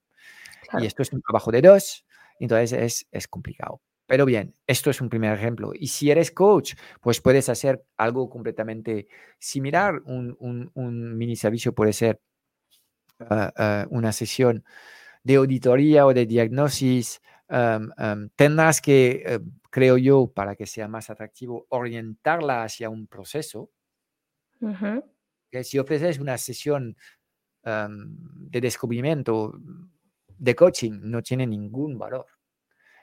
Y 0.78 0.86
esto 0.86 1.02
es 1.02 1.12
un 1.12 1.20
trabajo 1.20 1.50
de 1.50 1.62
dos, 1.62 2.06
entonces 2.38 2.72
es, 2.72 3.06
es 3.10 3.26
complicado. 3.26 3.80
Pero 4.07 4.25
bien, 4.25 4.55
esto 4.66 4.90
es 4.90 5.01
un 5.01 5.09
primer 5.09 5.33
ejemplo. 5.33 5.73
Y 5.75 5.88
si 5.88 6.11
eres 6.11 6.31
coach, 6.31 6.75
pues 7.01 7.21
puedes 7.21 7.49
hacer 7.49 7.85
algo 7.97 8.31
completamente 8.31 9.09
similar. 9.38 10.01
Un, 10.05 10.71
mini 11.16 11.35
servicio 11.37 11.75
puede 11.75 11.92
ser 11.92 12.21
ah, 13.21 13.53
ah, 13.57 13.87
una 13.90 14.12
sesión 14.12 14.64
de 15.25 15.37
auditoría 15.37 16.07
o 16.07 16.14
de 16.14 16.25
diagnosis. 16.27 17.21
tendrás 18.37 18.81
que, 18.81 19.23
eh, 19.27 19.40
creo 19.71 19.97
yo, 19.99 20.29
para 20.29 20.55
que 20.55 20.66
sea 20.66 20.87
más 20.87 21.11
atractivo, 21.11 21.66
orientarla 21.71 22.62
hacia 22.62 22.88
un 22.88 23.09
proceso. 23.09 23.71
que 25.51 25.64
si 25.64 25.79
ofreces 25.79 26.19
una 26.19 26.38
sesión 26.38 26.97
de 27.64 28.61
descubrimiento, 28.61 29.59
de 30.38 30.55
coaching, 30.55 31.01
no 31.03 31.21
tiene 31.21 31.47
ningún 31.47 31.99
valor. 31.99 32.27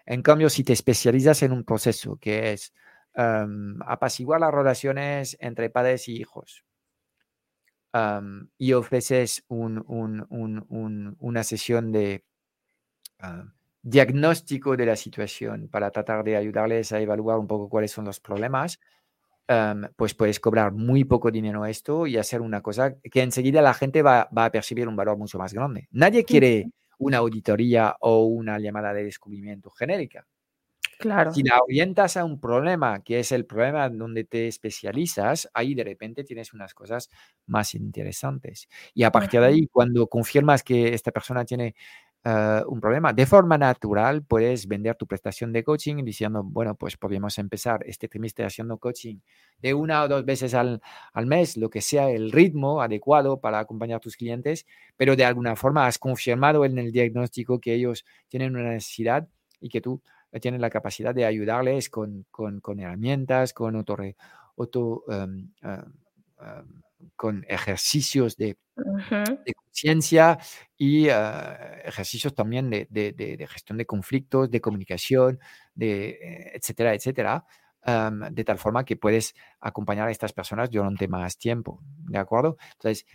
En 0.06 0.22
cambio, 0.22 0.50
si 0.50 0.63
te 0.63 0.74
especializas 0.74 1.44
en 1.44 1.52
un 1.52 1.63
proceso 1.63 2.18
que 2.18 2.54
es 2.54 2.74
apaciguar 3.16 4.42
las 4.42 4.54
relaciones 4.54 5.38
entre 5.39 5.70
padres 5.70 6.08
y 6.08 6.18
hijos 6.18 6.63
y 8.58 8.74
ofreces 8.74 9.46
una 9.48 11.44
sesión 11.44 11.92
de 11.92 12.26
diagnóstico 13.84 14.76
de 14.76 14.86
la 14.86 14.96
situación 14.96 15.68
para 15.70 15.92
tratar 15.92 16.24
de 16.24 16.38
ayudarles 16.38 16.92
a 16.92 17.00
evaluar 17.00 17.38
un 17.38 17.48
poco 17.48 17.70
cuáles 17.70 17.92
son 17.92 18.06
los 18.06 18.20
problemas, 18.20 18.80
pues 19.96 20.16
puedes 20.16 20.39
cobrar 20.39 20.72
muy 20.72 21.04
poco 21.04 21.30
dinero 21.30 21.66
esto 21.66 22.08
y 22.08 22.18
hacer 22.18 22.42
una 22.42 22.62
cosa 22.62 22.96
que 23.00 23.22
enseguida 23.22 23.62
la 23.62 23.74
gente 23.74 24.02
va, 24.02 24.28
va 24.36 24.46
a 24.46 24.52
percibir 24.52 24.88
un 24.88 24.96
valor 24.96 25.18
mucho 25.18 25.38
más 25.38 25.54
grande. 25.54 25.88
Nadie 25.92 26.24
quiere 26.24 26.72
una 27.04 27.18
auditoría 27.18 27.96
o 28.00 28.26
una 28.26 28.60
llamada 28.60 28.94
de 28.94 29.04
descubrimiento 29.04 29.70
genérica. 29.72 30.26
Claro. 31.00 31.34
Si 31.34 31.44
la 31.44 31.60
orientas 31.62 32.16
a 32.18 32.24
un 32.24 32.39
problema, 32.39 33.04
que 33.04 33.20
es 33.20 33.32
el 33.32 33.46
problema 33.46 33.89
donde 33.89 34.24
te 34.24 34.48
especializas, 34.48 35.50
ahí 35.54 35.76
de 35.76 35.84
repente 35.84 36.24
tienes 36.24 36.54
unas 36.54 36.74
cosas 36.74 37.10
más 37.46 37.76
interesantes. 37.76 38.70
Y 38.94 39.04
a 39.04 39.12
partir 39.12 39.42
de 39.42 39.48
ahí, 39.48 39.68
cuando 39.68 40.08
confirmas 40.08 40.63
que 40.63 40.94
esta 40.94 41.12
persona 41.12 41.44
tiene 41.44 41.76
eh, 42.25 42.62
un 42.67 42.79
problema. 42.79 43.12
De 43.12 43.25
forma 43.25 43.57
natural, 43.57 44.23
puedes 44.23 44.67
vender 44.67 44.95
tu 44.95 45.05
prestación 45.05 45.51
de 45.51 45.63
coaching 45.63 46.03
diciendo, 46.05 46.41
bueno, 46.43 46.75
pues 46.75 46.95
podemos 46.95 47.38
empezar 47.38 47.83
este 47.86 48.07
trimestre 48.07 48.45
haciendo 48.45 48.77
coaching 48.77 49.17
de 49.62 49.73
una 49.73 50.03
o 50.03 50.07
dos 50.07 50.23
veces 50.23 50.53
al, 50.53 50.81
al 51.13 51.25
mes, 51.25 51.57
lo 51.57 51.69
que 51.69 51.81
sea 51.81 52.09
el 52.09 52.31
ritmo 52.31 52.81
adecuado 52.81 53.41
para 53.41 53.59
acompañar 53.59 53.97
a 53.97 53.99
tus 53.99 54.15
clientes, 54.15 54.65
pero 54.95 55.15
de 55.15 55.25
alguna 55.25 55.55
forma 55.55 55.86
has 55.86 55.97
confirmado 55.97 56.63
en 56.63 56.77
el 56.77 56.91
diagnóstico 56.91 57.59
que 57.59 57.73
ellos 57.73 58.05
tienen 58.29 58.55
una 58.55 58.71
necesidad 58.71 59.27
y 59.59 59.69
que 59.69 59.81
tú 59.81 60.01
tienes 60.39 60.62
la 60.62 60.69
capacidad 60.69 61.13
de 61.13 61.25
ayudarles 61.25 61.89
con, 61.89 62.25
con, 62.31 62.59
con 62.59 62.79
herramientas, 62.79 63.53
con 63.53 63.75
auto 63.75 65.03
em, 65.09 65.51
em, 65.62 65.93
em, 66.41 66.81
con 67.15 67.45
ejercicios 67.47 68.38
de, 68.38 68.57
de 68.75 69.53
conciencia 69.73 70.38
y 70.77 71.09
ah, 71.09 71.81
ejercicios 71.83 72.36
también 72.36 72.69
de, 72.69 72.88
de, 72.89 73.47
gestión 73.47 73.77
de 73.77 73.86
conflictos, 73.86 74.51
de 74.51 74.62
comunicación, 74.62 75.39
de, 75.73 76.51
etcétera, 76.53 76.93
etcétera, 76.93 77.45
de 78.31 78.43
tal 78.45 78.57
forma 78.59 78.86
que 78.86 78.95
puedes 78.95 79.33
acompañar 79.59 80.07
a 80.07 80.12
estas 80.12 80.31
personas 80.31 80.69
durante 80.69 81.07
más 81.07 81.38
tiempo, 81.38 81.81
¿de 81.83 82.17
acuerdo? 82.19 82.57
Entonces, 82.73 83.05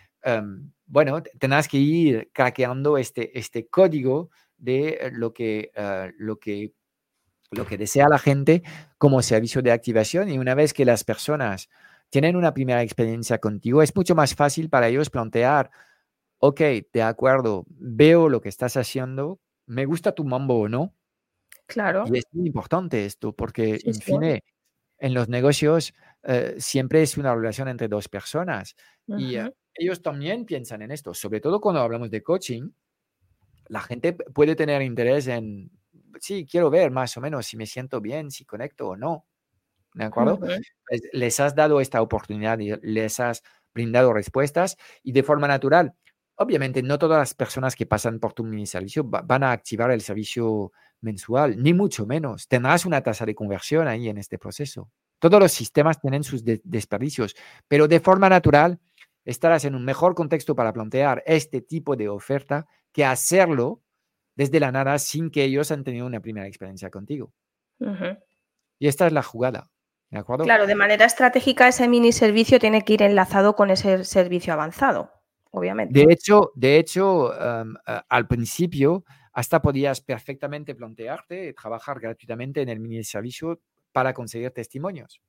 bueno, 0.87 1.23
tendrás 1.39 1.69
que 1.69 1.79
ir 1.79 2.31
craqueando 2.33 2.99
este, 2.99 3.39
este 3.39 3.69
código 3.69 4.31
de 4.57 5.11
lo 5.13 5.33
que, 5.33 5.71
ah, 5.77 6.09
lo 6.19 6.37
que 6.39 6.73
lo 7.51 7.65
que 7.67 7.79
desea 7.79 8.09
la 8.11 8.19
gente 8.19 8.63
como 8.99 9.23
servicio 9.23 9.63
de 9.63 9.73
activación 9.73 10.29
y 10.29 10.39
una 10.39 10.55
vez 10.55 10.75
que 10.75 10.85
las 10.85 11.03
personas 11.03 11.71
tienen 12.11 12.37
una 12.37 12.53
primera 12.55 12.83
experiencia 12.83 13.39
contigo, 13.39 13.83
es 13.83 13.95
mucho 13.95 14.15
más 14.15 14.35
fácil 14.35 14.69
para 14.69 14.89
ellos 14.89 15.11
plantear, 15.11 15.71
ok, 16.39 16.61
de 16.93 17.03
acuerdo, 17.03 17.65
veo 17.69 18.29
lo 18.29 18.41
que 18.41 18.49
estás 18.49 18.77
haciendo, 18.77 19.41
me 19.67 19.85
gusta 19.85 20.13
tu 20.13 20.25
mambo 20.25 20.61
o 20.61 20.69
no. 20.69 20.95
Claro. 21.67 22.05
Y 22.13 22.19
es 22.19 22.25
muy 22.33 22.47
importante 22.47 23.05
esto, 23.05 23.33
porque, 23.33 23.79
en 23.85 23.95
fin, 23.95 24.41
en 24.99 25.15
los 25.15 25.29
negocios 25.29 25.95
eh, 26.23 26.57
siempre 26.59 27.03
es 27.03 27.19
una 27.19 27.35
relación 27.35 27.69
entre 27.69 27.89
dos 27.89 28.09
personas. 28.09 28.75
Y 29.07 29.37
eh, 29.37 29.53
ellos 29.75 30.03
también 30.03 30.45
piensan 30.45 30.83
en 30.83 30.91
esto, 30.91 31.15
sobre 31.15 31.41
todo 31.41 31.61
cuando 31.61 31.81
hablamos 31.81 32.11
de 32.11 32.23
coaching. 32.23 32.71
La 33.69 33.81
gente 33.81 34.15
puede 34.15 34.57
tener 34.57 34.81
interés 34.83 35.27
en, 35.27 35.71
sí, 36.21 36.47
quiero 36.51 36.71
ver 36.71 36.91
más 36.91 37.17
o 37.17 37.21
menos 37.21 37.47
si 37.47 37.57
me 37.57 37.67
siento 37.67 38.01
bien, 38.01 38.31
si 38.31 38.45
conecto 38.45 38.89
o 38.89 38.97
no. 38.97 39.27
¿de 39.95 40.05
acuerdo? 40.05 40.39
Pues, 40.39 41.03
les 41.13 41.41
has 41.41 41.55
dado 41.55 41.81
esta 41.81 42.03
oportunidad 42.03 42.59
y 42.61 42.73
les 42.83 43.21
has 43.21 43.43
brindado 43.75 44.13
respuestas 44.13 44.77
y 45.03 45.13
de 45.13 45.23
forma 45.23 45.49
natural. 45.49 45.95
Obviamente, 46.41 46.83
no 46.83 46.99
todas 46.99 47.19
las 47.19 47.35
personas 47.35 47.75
que 47.75 47.85
pasan 47.85 48.21
por 48.21 48.33
tu 48.33 48.45
mini 48.45 48.65
servicio 48.65 49.03
van 49.05 49.43
a 49.43 49.51
activar 49.51 49.91
el 49.91 50.01
servicio 50.01 50.73
mensual, 51.01 51.61
ni 51.61 51.75
mucho 51.75 52.07
menos. 52.07 52.47
Tendrás 52.47 52.87
una 52.87 53.03
tasa 53.03 53.27
de 53.27 53.35
conversión 53.35 53.89
ahí 53.89 54.09
en 54.09 54.19
este 54.19 54.39
proceso. 54.39 54.91
Todos 55.19 55.41
los 55.41 55.51
sistemas 55.51 56.01
tienen 56.01 56.23
sus 56.23 56.45
desperdicios, 56.45 57.35
pero 57.67 57.89
de 57.89 57.99
forma 57.99 58.29
natural 58.29 58.79
estarás 59.25 59.65
en 59.65 59.75
un 59.75 59.85
mejor 59.85 60.15
contexto 60.15 60.55
para 60.55 60.73
plantear 60.73 61.25
este 61.27 61.61
tipo 61.61 61.97
de 61.97 62.09
oferta 62.09 62.67
que 62.93 63.05
hacerlo 63.05 63.83
desde 64.37 64.61
la 64.61 64.71
nada 64.71 64.97
sin 65.01 65.31
que 65.31 65.43
ellos 65.43 65.73
han 65.73 65.83
tenido 65.83 66.07
una 66.07 66.21
primera 66.21 66.47
experiencia 66.47 66.89
contigo. 66.89 67.33
Y 68.79 68.87
esta 68.87 69.09
es 69.09 69.13
la 69.13 69.25
jugada. 69.25 69.71
Claro, 70.45 70.67
de 70.67 70.75
manera 70.77 71.05
estratégica 71.05 71.69
ese 71.69 71.89
mini 71.89 72.13
servicio 72.13 72.59
tiene 72.61 72.85
que 72.85 72.95
ir 72.95 73.03
enlazado 73.03 73.57
con 73.57 73.71
ese 73.71 74.05
servicio 74.05 74.53
avanzado, 74.53 75.13
obviamente. 75.51 75.99
De 75.99 76.13
hecho, 76.13 76.53
de 76.55 76.79
hecho 76.79 77.33
al 77.33 78.29
principio 78.29 79.05
hasta 79.33 79.63
podías 79.63 80.01
perfectamente 80.01 80.75
plantearte 80.75 81.53
trabajar 81.53 82.01
gratuitamente 82.01 82.61
en 82.61 82.69
el 82.69 82.81
mini 82.81 83.05
servicio 83.05 83.61
para 83.93 84.13
conseguir 84.13 84.51
testimonios. 84.51 85.21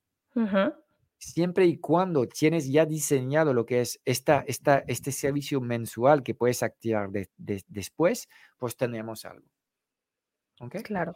Siempre 1.18 1.66
y 1.66 1.76
cuando 1.76 2.26
tienes 2.26 2.70
ya 2.70 2.86
diseñado 2.86 3.52
lo 3.52 3.66
que 3.66 3.82
es 3.82 4.00
esta, 4.04 4.42
esta, 4.46 4.84
este 4.86 5.12
servicio 5.12 5.60
mensual 5.60 6.22
que 6.22 6.34
puedes 6.34 6.62
activar 6.62 7.10
después, 7.38 8.28
pues 8.58 8.76
tenemos 8.76 9.24
algo. 9.24 9.46
¿Okay? 10.60 10.82
Claro. 10.82 11.14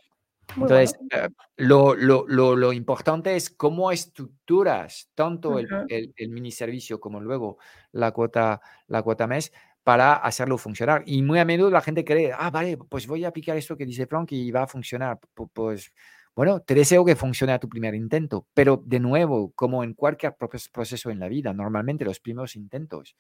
Entonces, 0.57 0.95
eh, 1.11 1.29
lo, 1.57 1.95
lo, 1.95 2.27
lo, 2.27 2.73
importante 2.73 3.37
es 3.37 3.51
cómo 3.51 3.91
estructuras 3.91 5.11
tanto 5.15 5.59
el, 5.59 5.69
el, 5.89 6.29
mini 6.29 6.51
servicio 6.51 7.01
como 7.01 7.21
luego 7.21 7.59
la 7.93 8.13
cuota, 8.13 8.61
la 8.87 9.03
cuota 9.03 9.27
mes 9.27 9.53
para 9.83 10.15
hacerlo 10.15 10.59
funcionar. 10.59 11.03
Y 11.07 11.23
muy 11.23 11.39
a 11.39 11.45
menudo 11.45 11.71
la 11.71 11.81
gente 11.81 12.05
cree, 12.05 12.33
ah, 12.33 12.51
vale, 12.51 12.77
pues 12.77 13.07
voy 13.07 13.25
a 13.25 13.29
aplicar 13.29 13.57
esto 13.57 13.77
que 13.77 13.87
dice 13.87 14.07
Frank 14.07 14.33
y 14.33 14.51
va 14.51 14.63
a 14.63 14.67
funcionar. 14.67 15.19
Pues 15.53 15.93
bueno, 16.35 16.61
te 16.61 16.75
deseo 16.75 17.05
que 17.05 17.15
funcione 17.15 17.53
a 17.53 17.61
tu 17.61 17.69
primer 17.69 17.95
intento, 17.95 18.49
pero 18.55 18.83
de 18.85 18.99
nuevo, 18.99 19.53
como 19.53 19.85
en 19.85 19.95
cualquier 19.95 20.35
proceso 20.37 21.11
en 21.11 21.21
la 21.21 21.29
vida, 21.29 21.53
normalmente 21.53 22.05
los 22.05 22.19
primeros 22.19 22.57
intentos 22.57 23.17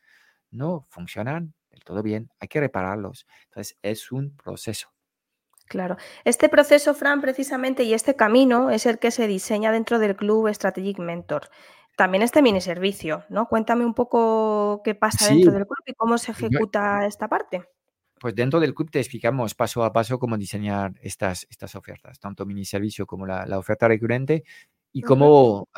no 0.51 0.87
funcionan 0.91 1.55
del 1.71 1.85
todo 1.85 2.03
bien, 2.03 2.31
hay 2.41 2.49
que 2.49 2.61
repararlos. 2.61 3.27
Entonces, 3.47 3.79
es 3.83 4.13
un 4.13 4.37
proceso. 4.37 4.94
Claro. 5.67 5.97
Este 6.25 6.49
proceso, 6.49 6.95
Fran, 6.95 7.21
precisamente, 7.21 7.85
y 7.85 7.95
este 7.95 8.17
camino 8.17 8.71
es 8.71 8.87
el 8.87 8.99
que 8.99 9.11
se 9.11 9.27
diseña 9.27 9.73
dentro 9.73 9.99
del 9.99 10.15
Club 10.17 10.53
Strategic 10.53 10.99
Mentor. 10.99 11.49
También 11.97 12.23
este 12.23 12.43
mini 12.43 12.61
servicio, 12.61 13.25
¿no? 13.29 13.47
Cuéntame 13.47 13.85
un 13.85 13.95
poco 13.95 14.83
qué 14.85 14.95
pasa 14.95 15.29
dentro 15.29 15.53
del 15.53 15.65
club 15.65 15.79
y 15.87 15.95
cómo 15.95 16.19
se 16.19 16.33
ejecuta 16.33 17.07
esta 17.07 17.29
parte. 17.29 17.69
Pues 18.21 18.35
dentro 18.35 18.59
del 18.59 18.75
club 18.75 18.91
te 18.91 18.99
explicamos 18.99 19.55
paso 19.55 19.85
a 19.85 19.93
paso 19.93 20.19
cómo 20.19 20.37
diseñar 20.37 20.93
estas, 21.03 21.47
estas 21.51 21.75
ofertas, 21.77 22.19
tanto 22.19 22.47
mini 22.47 22.65
servicio 22.65 23.07
como 23.07 23.27
la, 23.27 23.59
oferta 23.59 23.87
recurrente 23.87 24.45
y 24.93 25.03
cómo 25.03 25.69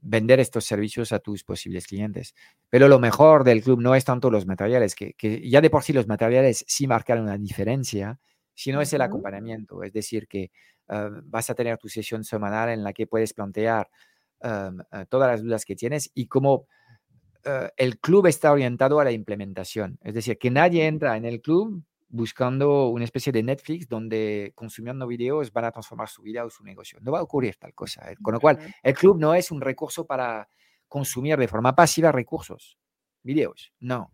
vender 0.00 0.40
estos 0.40 0.64
servicios 0.64 1.12
a 1.12 1.18
tus 1.18 1.44
posibles 1.44 1.86
clientes. 1.86 2.34
Pero 2.68 2.88
lo 2.88 2.98
mejor 2.98 3.44
del 3.44 3.62
club 3.62 3.80
no 3.80 3.94
es 3.94 4.04
tanto 4.04 4.30
los 4.30 4.46
materiales, 4.46 4.94
que, 4.94 5.14
que 5.14 5.48
ya 5.48 5.60
de 5.60 5.70
por 5.70 5.82
sí 5.82 5.94
los 5.94 6.08
materiales 6.08 6.64
sí 6.68 6.86
marcan 6.86 7.20
una 7.20 7.38
diferencia, 7.38 8.20
sino 8.56 8.80
es 8.80 8.92
el 8.92 9.02
acompañamiento. 9.02 9.84
Es 9.84 9.92
decir, 9.92 10.26
que 10.26 10.50
ah, 10.88 11.10
vas 11.24 11.48
a 11.50 11.54
tener 11.54 11.78
tu 11.78 11.88
sesión 11.88 12.24
semanal 12.24 12.70
en 12.70 12.82
la 12.82 12.92
que 12.92 13.06
puedes 13.06 13.32
plantear 13.34 13.88
ah, 14.42 14.72
todas 15.08 15.30
las 15.30 15.42
dudas 15.42 15.64
que 15.64 15.76
tienes 15.76 16.10
y 16.14 16.26
cómo 16.26 16.66
ah, 17.44 17.70
el 17.76 18.00
club 18.00 18.26
está 18.26 18.50
orientado 18.50 18.98
a 18.98 19.04
la 19.04 19.12
implementación. 19.12 19.98
Es 20.02 20.14
decir, 20.14 20.38
que 20.38 20.50
nadie 20.50 20.86
entra 20.86 21.16
en 21.16 21.26
el 21.26 21.40
club 21.40 21.84
buscando 22.08 22.88
una 22.88 23.04
especie 23.04 23.32
de 23.32 23.42
Netflix 23.42 23.88
donde 23.88 24.52
consumiendo 24.54 25.06
videos 25.06 25.52
van 25.52 25.66
a 25.66 25.72
transformar 25.72 26.08
su 26.08 26.22
vida 26.22 26.44
o 26.44 26.50
su 26.50 26.64
negocio. 26.64 26.98
No 27.02 27.12
va 27.12 27.18
a 27.18 27.22
ocurrir 27.22 27.56
tal 27.56 27.74
cosa. 27.74 28.10
¿eh? 28.10 28.16
Con 28.22 28.34
lo 28.34 28.40
cual, 28.40 28.58
el 28.82 28.94
club 28.94 29.18
no 29.18 29.34
es 29.34 29.50
un 29.50 29.60
recurso 29.60 30.06
para 30.06 30.48
consumir 30.88 31.36
de 31.36 31.48
forma 31.48 31.74
pasiva 31.74 32.12
recursos, 32.12 32.78
videos. 33.22 33.72
No. 33.80 34.12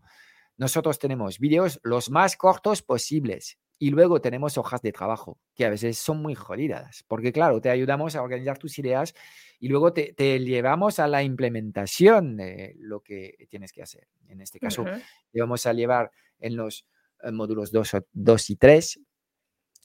Nosotros 0.57 0.99
tenemos 0.99 1.39
videos 1.39 1.81
los 1.83 2.11
más 2.11 2.37
cortos 2.37 2.83
posibles, 2.83 3.59
y 3.79 3.91
luego 3.91 4.21
tenemos 4.21 4.59
hojas 4.59 4.81
de 4.83 4.93
trabajo, 4.93 5.39
que 5.55 5.65
a 5.65 5.71
veces 5.71 5.99
son 5.99 6.23
muy 6.23 6.35
jodidas, 6.35 7.05
porque 7.09 7.33
claro, 7.33 7.61
te 7.61 7.71
ayudamos 7.71 8.15
a 8.15 8.23
organizar 8.23 8.59
tus 8.59 8.79
ideas 8.79 9.15
y 9.59 9.69
luego 9.69 9.93
te, 9.93 10.15
llevamos 10.41 10.99
a 10.99 11.09
la 11.09 11.23
implementación 11.23 12.37
de 12.37 12.75
lo 12.79 13.01
que 13.01 13.47
tienes 13.51 13.73
que 13.73 13.83
hacer. 13.83 14.09
En 14.29 14.41
este 14.41 14.59
caso, 14.59 14.85
te 14.85 15.41
vamos 15.41 15.67
a 15.67 15.73
llevar 15.73 16.11
en 16.39 16.57
los 16.57 16.87
eh, 17.23 17.31
módulos 17.31 17.73
2, 17.73 18.51
y 18.51 18.57
3 18.57 19.01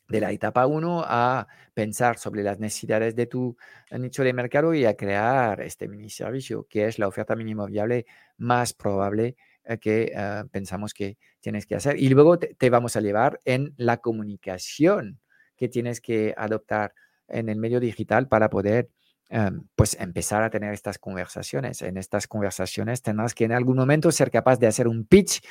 de 0.10 0.20
la 0.22 0.32
etapa 0.32 0.66
1 0.66 1.04
a 1.06 1.48
pensar 1.74 2.18
sobre 2.18 2.44
las 2.44 2.60
necesidades 2.60 3.16
de 3.16 3.28
tu 3.28 3.58
eh, 3.90 4.00
nicho 4.00 4.24
de 4.24 4.34
mercado 4.34 4.74
y 4.74 4.86
a 4.86 4.96
crear 4.96 5.62
este 5.62 5.88
mini 5.88 6.10
servicio, 6.10 6.66
que 6.70 6.88
es 6.88 6.98
la 6.98 7.08
oferta 7.08 7.36
mínimo 7.36 7.66
viable 7.68 8.06
más 8.38 8.74
probable 8.74 9.36
que 9.76 10.14
ah, 10.16 10.46
pensamos 10.52 10.94
que 10.94 11.18
tienes 11.42 11.66
que 11.66 11.76
hacer. 11.76 12.00
Y 12.00 12.10
luego 12.10 12.40
te, 12.40 12.70
vamos 12.70 12.96
a 12.96 13.02
llevar 13.02 13.42
en 13.44 13.74
la 13.78 13.98
comunicación 13.98 15.20
que 15.58 15.68
tienes 15.68 16.00
que 16.00 16.34
adoptar 16.38 16.94
en 17.28 17.50
el 17.50 17.58
medio 17.58 17.80
digital 17.82 18.30
para 18.30 18.50
poder 18.50 18.90
em, 19.30 19.64
pues 19.76 19.98
empezar 20.00 20.44
a 20.44 20.50
tener 20.50 20.74
estas 20.74 20.98
conversaciones. 20.98 21.82
En 21.82 21.98
estas 21.98 22.28
conversaciones 22.28 23.02
tendrás 23.02 23.36
que 23.36 23.44
en 23.44 23.52
algún 23.52 23.76
momento 23.76 24.12
ser 24.12 24.32
capaz 24.32 24.58
de 24.60 24.68
hacer 24.68 24.88
un 24.88 25.06
pitch 25.06 25.42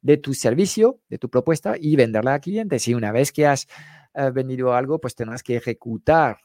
de 0.00 0.18
tu 0.18 0.34
servicio, 0.34 1.00
de 1.08 1.18
tu 1.18 1.28
propuesta 1.28 1.74
y 1.80 1.96
venderla 1.96 2.34
a 2.34 2.40
clientes. 2.40 2.86
Y 2.86 2.94
una 2.94 3.10
vez 3.10 3.32
que 3.32 3.46
has 3.46 3.66
eh, 4.14 4.30
vendido 4.30 4.74
algo, 4.74 5.00
pues 5.00 5.14
tendrás 5.14 5.42
que 5.42 5.56
ejecutar 5.56 6.36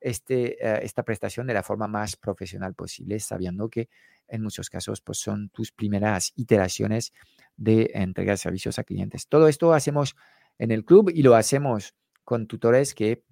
este, 0.00 0.64
eh, 0.64 0.80
esta 0.82 1.02
prestación 1.02 1.46
de 1.46 1.54
la 1.54 1.62
forma 1.62 1.88
más 1.88 2.16
profesional 2.16 2.74
posible, 2.74 3.18
sabiendo 3.18 3.68
que 3.68 3.88
en 4.28 4.42
muchos 4.42 4.70
casos 4.70 5.00
pues 5.00 5.18
son 5.18 5.48
tus 5.50 5.72
primeras 5.72 6.32
iteraciones 6.36 7.12
de 7.56 7.90
entrega 7.94 8.32
de 8.32 8.38
servicios 8.38 8.78
a 8.78 8.84
clientes. 8.84 9.28
Todo 9.28 9.48
esto 9.48 9.72
hacemos 9.72 10.16
en 10.58 10.70
el 10.70 10.84
club 10.84 11.10
y 11.14 11.22
lo 11.22 11.34
hacemos 11.34 11.94
con 12.24 12.46
tutores 12.46 12.94
que 12.94 13.22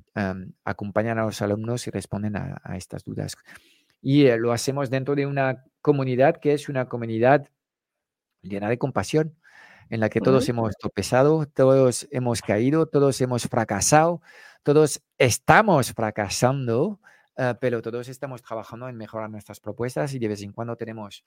acompañan 0.64 1.18
a 1.18 1.24
los 1.24 1.42
alumnos 1.42 1.86
y 1.86 1.90
responden 1.90 2.36
a, 2.36 2.76
estas 2.76 3.04
dudas. 3.04 3.36
Y 4.00 4.28
lo 4.36 4.52
hacemos 4.52 4.90
dentro 4.90 5.14
de 5.14 5.26
una 5.26 5.64
comunidad 5.80 6.36
que 6.36 6.52
es 6.52 6.68
una 6.68 6.88
comunidad 6.88 7.48
llena 8.42 8.68
de 8.68 8.78
compasión, 8.78 9.36
en 9.90 10.00
la 10.00 10.08
que 10.08 10.20
todos 10.20 10.48
hemos 10.48 10.76
tropezado, 10.76 11.46
todos 11.46 12.06
hemos 12.10 12.40
caído, 12.40 12.86
todos 12.86 13.20
hemos 13.20 13.44
fracasado, 13.44 14.22
todos 14.62 15.02
estamos 15.18 15.92
fracasando, 15.92 17.00
eh, 17.36 17.54
pero 17.60 17.82
todos 17.82 18.08
estamos 18.08 18.42
trabajando 18.42 18.88
en 18.88 18.96
mejorar 18.96 19.30
nuestras 19.30 19.60
propuestas 19.60 20.14
y 20.14 20.18
de 20.18 20.28
vez 20.28 20.42
en 20.42 20.52
cuando 20.52 20.76
tenemos 20.76 21.24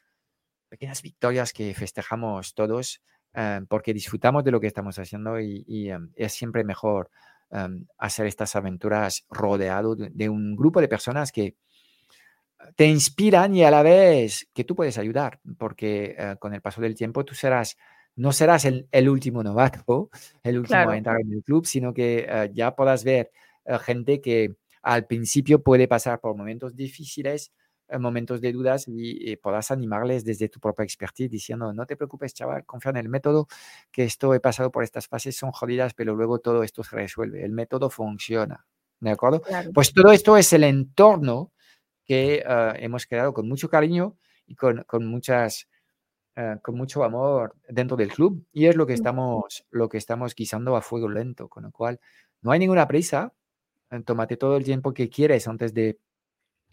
pequeñas 0.69 1.01
victorias 1.01 1.53
que 1.53 1.73
festejamos 1.73 2.53
todos 2.53 3.01
eh, 3.33 3.61
porque 3.67 3.93
disfrutamos 3.93 4.43
de 4.43 4.51
lo 4.51 4.59
que 4.59 4.67
estamos 4.67 4.97
haciendo 4.99 5.39
y, 5.39 5.89
em, 5.89 6.11
es 6.15 6.33
siempre 6.33 6.63
mejor 6.63 7.09
em, 7.51 7.85
hacer 7.97 8.25
estas 8.25 8.55
aventuras 8.55 9.25
rodeado 9.29 9.95
de, 9.95 10.29
un 10.29 10.55
grupo 10.55 10.81
de 10.81 10.87
personas 10.87 11.31
que 11.31 11.55
te 12.75 12.87
inspiran 12.87 13.55
y 13.55 13.63
a 13.63 13.71
la 13.71 13.83
vez 13.83 14.49
que 14.53 14.63
tú 14.63 14.75
puedes 14.75 14.97
ayudar, 14.97 15.39
porque 15.57 16.15
eh, 16.17 16.35
con 16.39 16.53
el 16.53 16.61
paso 16.61 16.81
del 16.81 16.95
tiempo 16.95 17.23
tú 17.23 17.35
serás 17.35 17.77
no 18.15 18.31
serás 18.31 18.65
el, 18.65 19.09
último 19.09 19.43
novato, 19.43 20.09
el 20.43 20.57
último 20.57 20.89
a 20.89 20.97
entrar 20.97 21.21
en 21.21 21.31
el 21.33 21.43
club, 21.43 21.67
sino 21.67 21.93
que 21.93 22.25
eh, 22.27 22.49
ya 22.51 22.75
podrás 22.75 23.03
ver 23.03 23.31
eh, 23.63 23.77
gente 23.77 24.21
que 24.21 24.55
al 24.87 25.05
principio 25.05 25.61
puede 25.61 25.87
pasar 25.87 26.19
por 26.19 26.35
momentos 26.35 26.75
difíciles, 26.75 27.51
eh, 27.89 27.97
momentos 27.97 28.41
de 28.41 28.51
dudas 28.51 28.85
y, 28.87 29.35
podrás 29.37 29.71
animarles 29.71 30.23
desde 30.23 30.49
tu 30.49 30.59
propia 30.59 30.83
expertise 30.83 31.29
diciendo, 31.29 31.73
no 31.73 31.85
te 31.85 31.95
preocupes, 31.95 32.33
chaval, 32.33 32.65
confía 32.65 32.91
en 32.91 32.97
el 32.97 33.09
método, 33.09 33.47
que 33.91 34.03
esto 34.03 34.33
he 34.33 34.39
pasado 34.39 34.71
por 34.71 34.83
estas 34.83 35.07
fases, 35.07 35.35
son 35.35 35.51
jodidas, 35.51 35.93
pero 35.93 36.15
luego 36.15 36.39
todo 36.39 36.63
esto 36.63 36.83
se 36.83 36.95
resuelve, 36.95 37.43
el 37.43 37.51
método 37.51 37.89
funciona. 37.89 38.65
¿De 38.99 39.11
acuerdo? 39.11 39.41
Pues 39.73 39.93
todo 39.93 40.11
esto 40.11 40.37
es 40.37 40.51
el 40.53 40.63
entorno 40.63 41.51
que 42.03 42.43
hemos 42.79 43.05
creado 43.05 43.33
con 43.33 43.47
mucho 43.47 43.69
cariño 43.69 44.17
y 44.47 44.55
con, 44.55 44.83
con 44.87 45.05
muchas 45.05 45.67
eh, 46.39 46.57
con 46.61 46.75
mucho 46.75 47.03
amor 47.03 47.55
dentro 47.67 47.97
del 47.97 48.09
club 48.11 48.45
y 48.53 48.67
es 48.67 48.75
lo 48.75 48.85
que 48.85 48.93
estamos, 48.93 49.65
lo 49.71 49.89
que 49.89 49.97
estamos 49.97 50.35
guisando 50.35 50.75
a 50.75 50.81
fuego 50.81 51.09
lento, 51.09 51.49
con 51.49 51.63
lo 51.63 51.71
cual 51.71 51.99
no 52.41 52.51
hay 52.51 52.59
ninguna 52.59 52.87
prisa, 52.87 53.33
eh, 53.33 53.36
tómate 54.05 54.37
todo 54.37 54.57
el 54.57 54.63
tiempo 54.63 54.93
que 54.93 55.09
quieres 55.09 55.47
antes 55.47 55.73
de 55.73 55.99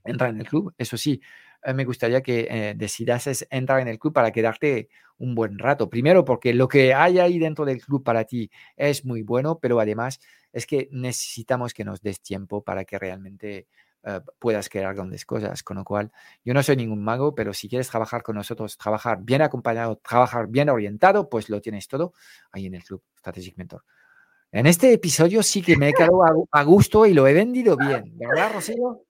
entrar 0.04 0.30
en 0.30 0.40
el 0.40 0.48
club. 0.48 0.74
Eso 0.78 0.96
sí, 0.96 1.20
eh, 1.64 1.74
me 1.74 1.84
gustaría 1.84 2.22
que 2.22 2.74
decidas 2.76 3.46
entrar 3.50 3.80
en 3.80 3.88
el 3.88 3.98
club 3.98 4.12
para 4.12 4.32
quedarte 4.32 4.88
un 5.18 5.34
buen 5.34 5.58
rato. 5.58 5.88
Primero, 5.88 6.24
porque 6.24 6.54
lo 6.54 6.68
que 6.68 6.94
hay 6.94 7.18
ahí 7.18 7.38
dentro 7.38 7.64
del 7.64 7.80
club 7.82 8.02
para 8.04 8.24
ti 8.24 8.50
es 8.76 9.04
muy 9.04 9.22
bueno, 9.22 9.58
pero 9.60 9.80
además 9.80 10.20
es 10.52 10.66
que 10.66 10.88
necesitamos 10.92 11.74
que 11.74 11.84
nos 11.84 12.00
des 12.02 12.20
tiempo 12.20 12.62
para 12.62 12.84
que 12.84 12.98
realmente 12.98 13.66
eh, 14.04 14.20
puedas 14.38 14.68
crear 14.68 14.94
grandes 14.94 15.24
cosas. 15.24 15.62
Con 15.62 15.76
lo 15.78 15.84
cual, 15.84 16.12
yo 16.44 16.54
no 16.54 16.62
soy 16.62 16.76
ningún 16.76 17.02
mago, 17.02 17.34
pero 17.34 17.52
si 17.54 17.68
quieres 17.68 17.88
trabajar 17.88 18.22
con 18.22 18.36
nosotros, 18.36 18.76
trabajar 18.76 19.18
bien 19.22 19.42
acompañado, 19.42 19.96
trabajar 19.96 20.48
bien 20.48 20.68
orientado, 20.68 21.28
pues 21.28 21.48
lo 21.48 21.60
tienes 21.60 21.88
todo 21.88 22.12
ahí 22.52 22.66
en 22.66 22.74
el 22.74 22.84
Club 22.84 23.02
Strategic 23.18 23.56
Mentor. 23.56 23.84
En 24.54 24.66
este 24.66 24.92
episodio 24.92 25.42
sí 25.42 25.62
que 25.62 25.76
me 25.76 25.88
he 25.88 25.92
quedado 25.92 26.46
a, 26.52 26.62
gusto 26.62 27.06
y 27.06 27.12
lo 27.12 27.26
he 27.26 27.32
vendido 27.32 27.76
bien, 27.76 28.04
¿verdad, 28.16 28.52
Rocío? 28.54 29.02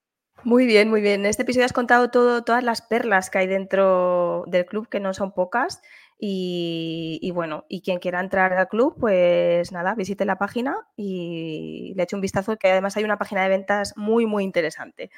Muy 0.43 0.65
bien, 0.65 0.89
muy 0.89 1.03
bien. 1.03 1.21
En 1.21 1.27
este 1.27 1.43
episodio 1.43 1.67
has 1.67 1.75
contado 1.75 2.11
todo, 2.11 2.45
todas 2.45 2.65
las 2.65 2.81
perlas 2.81 3.29
que 3.29 3.37
hay 3.37 3.47
dentro 3.47 4.45
del 4.47 4.65
club, 4.65 4.89
que 4.89 5.01
no 5.01 5.13
son 5.13 5.33
pocas. 5.33 5.83
Y, 6.19 7.31
bueno, 7.35 7.67
y 7.69 7.83
quien 7.83 7.99
quiera 7.99 8.21
entrar 8.21 8.55
al 8.55 8.69
club, 8.69 8.97
pues 8.99 9.71
nada, 9.71 9.95
visite 9.95 10.25
la 10.25 10.39
página 10.39 10.79
y 10.97 11.93
le 11.95 12.05
eche 12.05 12.17
un 12.17 12.23
vistazo, 12.23 12.57
que 12.57 12.71
además 12.71 12.97
hay 12.97 13.05
una 13.05 13.19
página 13.19 13.43
de 13.43 13.51
ventas 13.51 13.93
muy, 13.99 14.25
muy 14.25 14.45
interesante. 14.45 15.11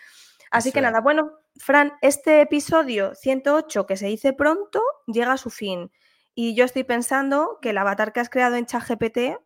Así 0.51 0.73
que 0.73 0.81
nada, 0.81 1.01
bueno, 1.01 1.35
Fran, 1.55 1.93
este 2.03 2.41
episodio 2.41 3.15
108 3.15 3.87
que 3.87 3.97
se 3.97 4.09
dice 4.09 4.33
pronto 4.33 4.83
llega 5.07 5.35
a 5.35 5.39
su 5.39 5.51
fin. 5.51 5.93
Y 6.35 6.57
yo 6.57 6.65
estoy 6.65 6.83
pensando 6.83 7.59
que 7.63 7.71
el 7.71 7.79
avatar 7.79 8.13
que 8.13 8.19
has 8.19 8.29
creado 8.29 8.57
en 8.57 8.67
ChatGPT 8.67 9.39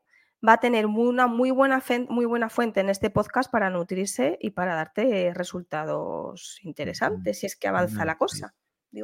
va 0.47 0.55
a 0.55 0.61
tener 0.61 0.87
una 0.87 1.27
muy 1.27 1.51
buena, 1.51 1.83
muy 2.09 2.27
buena 2.27 2.49
fuente 2.49 2.81
en 2.81 2.91
este 2.91 3.11
podcast 3.11 3.51
para 3.51 3.71
nutrirse 3.71 4.39
y 4.41 4.51
para 4.51 4.75
darte 4.75 5.33
resultados 5.35 6.59
interesantes, 6.63 7.41
si 7.41 7.47
es 7.47 7.57
que 7.57 7.69
avanza 7.69 8.05
la 8.05 8.17
cosa. 8.17 8.55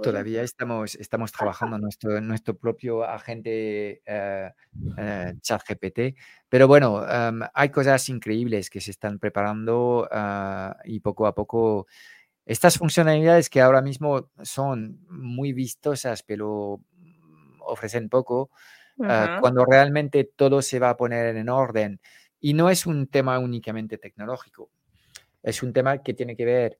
Todavía 0.02 0.42
estamos, 0.42 0.96
estamos 0.96 1.30
trabajando 1.30 1.78
nuestro, 1.78 2.20
nuestro 2.20 2.58
propio 2.58 3.04
agente 3.04 4.02
eh, 4.04 4.50
eh, 4.98 5.34
chat 5.40 5.62
GPT, 5.68 6.16
pero 6.48 6.66
bueno, 6.66 7.08
em, 7.08 7.40
hay 7.54 7.68
cosas 7.68 8.08
increíbles 8.08 8.68
que 8.68 8.80
se 8.80 8.90
están 8.90 9.20
preparando 9.20 10.08
ah, 10.10 10.76
y 10.84 10.98
poco 10.98 11.28
a 11.28 11.36
poco 11.36 11.86
estas 12.44 12.78
funcionalidades 12.78 13.48
que 13.48 13.60
ahora 13.60 13.80
mismo 13.80 14.30
son 14.42 15.04
muy 15.08 15.52
vistosas, 15.52 16.24
pero 16.24 16.80
ofrecen 17.60 18.08
poco, 18.08 18.50
ah, 19.02 19.38
cuando 19.40 19.64
realmente 19.64 20.24
todo 20.24 20.62
se 20.62 20.78
va 20.78 20.90
a 20.90 20.96
poner 20.96 21.36
en 21.36 21.48
orden. 21.48 22.00
Y 22.40 22.54
no 22.54 22.70
es 22.70 22.86
un 22.86 23.06
tema 23.08 23.38
únicamente 23.38 23.98
tecnológico, 23.98 24.70
es 25.42 25.62
un 25.62 25.72
tema 25.72 26.02
que 26.02 26.14
tiene 26.14 26.36
que 26.36 26.44
ver 26.44 26.78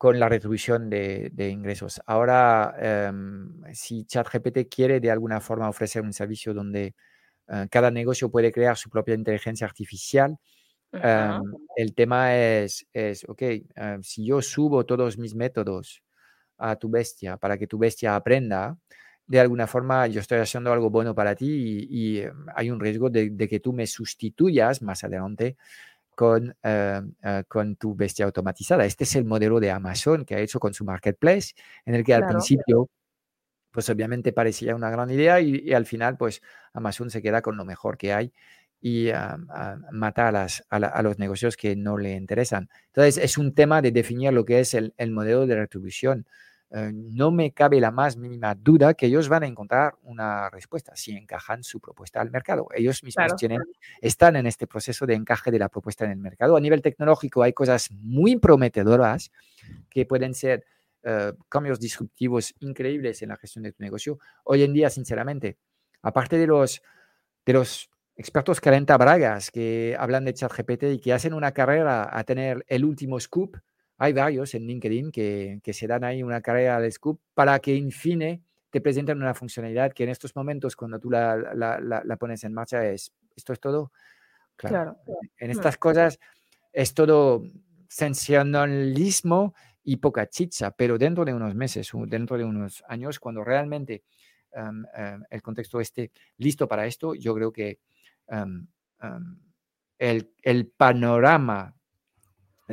con 0.00 0.18
la 0.18 0.30
retribución 0.30 0.88
de, 0.88 1.48
ingresos. 1.52 2.00
Ahora, 2.06 2.74
em, 2.78 3.62
si 3.74 4.06
ChatGPT 4.06 4.66
quiere 4.74 4.98
de 4.98 5.10
alguna 5.10 5.42
forma 5.42 5.68
ofrecer 5.68 6.00
un 6.00 6.14
servicio 6.14 6.54
donde 6.54 6.94
eh, 7.48 7.66
cada 7.70 7.90
negocio 7.90 8.30
puede 8.30 8.50
crear 8.50 8.78
su 8.78 8.88
propia 8.88 9.14
inteligencia 9.14 9.66
artificial, 9.66 10.38
em, 10.92 11.42
el 11.76 11.94
tema 11.94 12.34
es, 12.34 12.86
es 12.94 13.28
ok, 13.28 13.42
em, 13.42 14.02
si 14.02 14.24
yo 14.24 14.40
subo 14.40 14.86
todos 14.86 15.18
mis 15.18 15.34
métodos 15.34 16.02
a 16.56 16.76
tu 16.76 16.88
bestia 16.88 17.36
para 17.36 17.58
que 17.58 17.66
tu 17.66 17.76
bestia 17.76 18.16
aprenda, 18.16 18.78
de 19.30 19.38
alguna 19.38 19.68
forma 19.68 20.08
yo 20.08 20.20
estoy 20.20 20.38
haciendo 20.40 20.72
algo 20.72 20.90
bueno 20.90 21.14
para 21.14 21.36
ti 21.36 21.86
y, 21.88 22.24
hay 22.56 22.68
un 22.68 22.80
riesgo 22.80 23.10
de, 23.10 23.30
de, 23.30 23.48
que 23.48 23.60
tú 23.60 23.72
me 23.72 23.86
sustituyas 23.86 24.82
más 24.82 25.04
adelante 25.04 25.56
con, 26.16 26.52
eh, 26.64 27.00
eh, 27.22 27.44
con 27.46 27.76
tu 27.76 27.94
bestia 27.94 28.24
automatizada. 28.24 28.84
Este 28.84 29.04
es 29.04 29.14
el 29.14 29.24
modelo 29.24 29.60
de 29.60 29.70
Amazon 29.70 30.24
que 30.24 30.34
ha 30.34 30.40
hecho 30.40 30.58
con 30.58 30.74
su 30.74 30.84
marketplace, 30.84 31.54
en 31.86 31.94
el 31.94 32.02
que 32.02 32.12
al 32.12 32.26
principio, 32.26 32.90
pues 33.70 33.88
obviamente 33.88 34.32
parecía 34.32 34.74
una 34.74 34.90
gran 34.90 35.10
idea 35.10 35.40
y, 35.40 35.72
al 35.72 35.86
final, 35.86 36.16
pues 36.16 36.42
Amazon 36.72 37.08
se 37.10 37.22
queda 37.22 37.40
con 37.40 37.56
lo 37.56 37.64
mejor 37.64 37.98
que 37.98 38.12
hay 38.12 38.32
y 38.80 39.10
ah, 39.10 39.38
mata 39.92 40.26
a, 40.26 40.32
las, 40.32 40.64
a, 40.70 41.02
los 41.02 41.20
negocios 41.20 41.56
que 41.56 41.76
no 41.76 41.98
le 41.98 42.16
interesan. 42.16 42.68
Entonces, 42.88 43.16
es 43.16 43.38
un 43.38 43.54
tema 43.54 43.80
de 43.80 43.92
definir 43.92 44.32
lo 44.32 44.44
que 44.44 44.58
es 44.58 44.74
el, 44.74 44.92
el 44.96 45.12
modelo 45.12 45.46
de 45.46 45.54
retribución. 45.54 46.26
Eh, 46.72 46.92
no 46.94 47.32
me 47.32 47.52
cabe 47.52 47.80
la 47.80 47.90
más 47.90 48.16
mínima 48.16 48.54
duda 48.54 48.94
que 48.94 49.06
ellos 49.06 49.28
van 49.28 49.42
a 49.42 49.46
encontrar 49.46 49.96
una 50.02 50.48
respuesta 50.50 50.94
si 50.94 51.10
encajan 51.12 51.64
su 51.64 51.80
propuesta 51.80 52.20
al 52.20 52.30
mercado. 52.30 52.68
Ellos 52.72 53.02
mismos 53.02 53.34
tienen, 53.36 53.60
están 54.00 54.36
en 54.36 54.46
este 54.46 54.68
proceso 54.68 55.04
de 55.04 55.14
encaje 55.14 55.50
de 55.50 55.58
la 55.58 55.68
propuesta 55.68 56.04
en 56.04 56.12
el 56.12 56.18
mercado. 56.18 56.56
A 56.56 56.60
nivel 56.60 56.80
tecnológico 56.80 57.42
hay 57.42 57.52
cosas 57.52 57.90
muy 57.90 58.36
prometedoras 58.36 59.32
que 59.88 60.06
pueden 60.06 60.32
ser 60.34 60.64
eh, 61.02 61.32
cambios 61.48 61.80
disruptivos 61.80 62.54
increíbles 62.60 63.20
en 63.22 63.30
la 63.30 63.36
gestión 63.36 63.64
de 63.64 63.72
tu 63.72 63.82
negocio. 63.82 64.18
Hoy 64.44 64.62
en 64.62 64.72
día, 64.72 64.90
sinceramente, 64.90 65.58
aparte 66.02 66.38
de 66.38 66.46
los, 66.46 66.82
de 67.46 67.52
los 67.52 67.90
expertos 68.14 68.60
calenta 68.60 68.96
bragas 68.96 69.50
que 69.50 69.96
hablan 69.98 70.24
de 70.24 70.34
ChatGPT 70.34 70.82
y 70.84 70.98
que 71.00 71.12
hacen 71.12 71.34
una 71.34 71.52
carrera 71.52 72.16
a 72.16 72.22
tener 72.22 72.64
el 72.68 72.84
último 72.84 73.18
scoop, 73.18 73.56
hay 74.02 74.14
varios 74.14 74.54
en 74.54 74.66
LinkedIn 74.66 75.12
que, 75.12 75.60
se 75.74 75.86
dan 75.86 76.04
ahí 76.04 76.22
una 76.22 76.40
carrera 76.40 76.80
de 76.80 76.90
scoop 76.90 77.20
para 77.34 77.58
que, 77.58 77.76
en 77.76 77.90
fin, 77.90 78.42
te 78.70 78.80
presenten 78.80 79.18
una 79.18 79.34
funcionalidad 79.34 79.92
que 79.92 80.04
en 80.04 80.08
estos 80.08 80.34
momentos, 80.34 80.74
cuando 80.74 80.98
tú 80.98 81.10
la, 81.10 82.16
pones 82.18 82.42
en 82.44 82.54
marcha, 82.54 82.82
es, 82.86 83.12
¿esto 83.36 83.52
es 83.52 83.60
todo? 83.60 83.92
Claro. 84.56 84.96
En 85.36 85.50
estas 85.50 85.76
cosas 85.76 86.18
es 86.72 86.94
todo 86.94 87.42
sensacionalismo 87.88 89.54
y 89.84 89.96
poca 89.96 90.26
chicha, 90.30 90.70
pero 90.70 90.96
dentro 90.96 91.26
de 91.26 91.34
unos 91.34 91.54
meses, 91.54 91.90
dentro 92.06 92.38
de 92.38 92.44
unos 92.44 92.82
años, 92.88 93.20
cuando 93.20 93.44
realmente 93.44 94.04
em, 94.52 94.82
el 95.28 95.42
contexto 95.42 95.78
esté 95.78 96.10
listo 96.38 96.66
para 96.66 96.86
esto, 96.86 97.14
yo 97.14 97.34
creo 97.34 97.52
que 97.52 97.80
el, 99.98 100.32
el, 100.42 100.66
panorama 100.68 101.74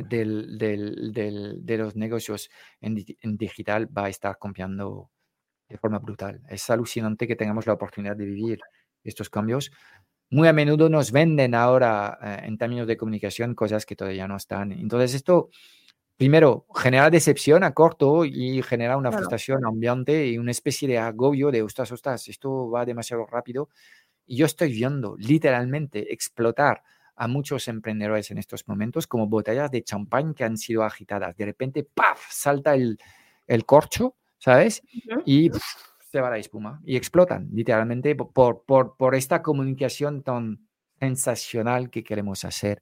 del, 0.08 0.58
del, 0.58 1.64
de 1.64 1.78
los 1.78 1.96
negocios 1.96 2.50
en, 2.80 2.94
digital 3.36 3.88
va 3.96 4.06
a 4.06 4.08
estar 4.08 4.38
cambiando 4.38 5.10
de 5.68 5.78
forma 5.78 5.98
brutal. 5.98 6.40
Es 6.48 6.68
alucinante 6.70 7.26
que 7.26 7.36
tengamos 7.36 7.66
la 7.66 7.74
oportunidad 7.74 8.16
de 8.16 8.24
vivir 8.24 8.60
estos 9.04 9.30
cambios. 9.30 9.70
Muy 10.30 10.48
a 10.48 10.52
menudo 10.52 10.88
nos 10.88 11.10
venden 11.12 11.54
ahora 11.54 12.18
eh, 12.22 12.46
en 12.46 12.58
términos 12.58 12.86
de 12.86 12.96
comunicación 12.96 13.54
cosas 13.54 13.86
que 13.86 13.96
todavía 13.96 14.28
no 14.28 14.36
están. 14.36 14.72
Entonces 14.72 15.14
esto, 15.14 15.50
primero, 16.16 16.66
genera 16.74 17.10
decepción 17.10 17.64
a 17.64 17.72
corto 17.72 18.24
y 18.24 18.62
genera 18.62 18.96
una 18.96 19.12
frustración 19.12 19.64
ambiente 19.66 20.26
y 20.26 20.38
una 20.38 20.50
especie 20.50 20.88
de 20.88 20.98
agobio 20.98 21.50
de, 21.50 21.62
ostras, 21.62 21.92
ostras, 21.92 22.28
esto 22.28 22.70
va 22.70 22.84
demasiado 22.84 23.26
rápido. 23.26 23.68
Y 24.26 24.36
yo 24.36 24.46
estoy 24.46 24.72
viendo 24.72 25.16
literalmente 25.18 26.12
explotar 26.12 26.82
a 27.18 27.26
muchos 27.26 27.66
emprendedores 27.68 28.30
en 28.30 28.38
estos 28.38 28.66
momentos 28.68 29.06
como 29.06 29.26
botellas 29.26 29.70
de 29.70 29.82
champán 29.82 30.34
que 30.34 30.44
han 30.44 30.56
sido 30.56 30.84
agitadas. 30.84 31.36
De 31.36 31.44
repente, 31.44 31.82
¡paf! 31.82 32.20
salta 32.30 32.74
el, 32.74 32.98
el 33.46 33.64
corcho, 33.66 34.16
¿sabes? 34.38 34.82
Y 35.26 35.50
se 36.10 36.20
va 36.20 36.30
la 36.30 36.38
espuma 36.38 36.80
y 36.84 36.96
explotan 36.96 37.48
literalmente 37.52 38.14
por, 38.14 38.64
por, 38.64 38.96
por 38.96 39.14
esta 39.14 39.42
comunicación 39.42 40.22
tan 40.22 40.68
sensacional 40.98 41.90
que 41.90 42.04
queremos 42.04 42.44
hacer 42.44 42.80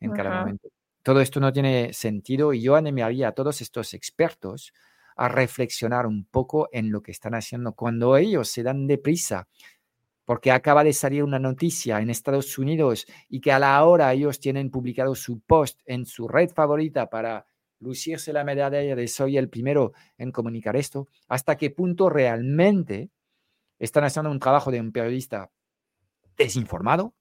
en 0.00 0.12
cada 0.12 0.40
momento. 0.40 0.68
Todo 1.02 1.20
esto 1.20 1.40
no 1.40 1.52
tiene 1.52 1.92
sentido 1.92 2.52
y 2.52 2.60
yo 2.60 2.76
animaría 2.76 3.28
a 3.28 3.32
todos 3.32 3.62
estos 3.62 3.94
expertos 3.94 4.72
a 5.16 5.28
reflexionar 5.28 6.06
un 6.06 6.24
poco 6.24 6.68
en 6.72 6.92
lo 6.92 7.02
que 7.02 7.10
están 7.10 7.34
haciendo 7.34 7.72
cuando 7.72 8.16
ellos 8.16 8.48
se 8.48 8.62
dan 8.62 8.86
deprisa 8.86 9.48
porque 10.28 10.52
acaba 10.52 10.84
de 10.84 10.92
salir 10.92 11.24
una 11.24 11.38
noticia 11.38 12.02
en 12.02 12.10
Estados 12.10 12.58
Unidos 12.58 13.06
y 13.30 13.40
que 13.40 13.50
a 13.50 13.58
la 13.58 13.82
hora 13.82 14.12
ellos 14.12 14.38
tienen 14.38 14.70
publicado 14.70 15.14
su 15.14 15.40
post 15.40 15.80
en 15.86 16.04
su 16.04 16.28
red 16.28 16.50
favorita 16.50 17.08
para 17.08 17.46
lucirse 17.80 18.34
la 18.34 18.44
medalla 18.44 18.94
de 18.94 19.08
soy 19.08 19.38
el 19.38 19.48
primero 19.48 19.94
en 20.18 20.30
comunicar 20.30 20.76
esto, 20.76 21.08
hasta 21.28 21.56
qué 21.56 21.70
punto 21.70 22.10
realmente 22.10 23.10
están 23.78 24.04
haciendo 24.04 24.30
un 24.30 24.38
trabajo 24.38 24.70
de 24.70 24.82
un 24.82 24.92
periodista 24.92 25.50
desinformado, 26.36 27.14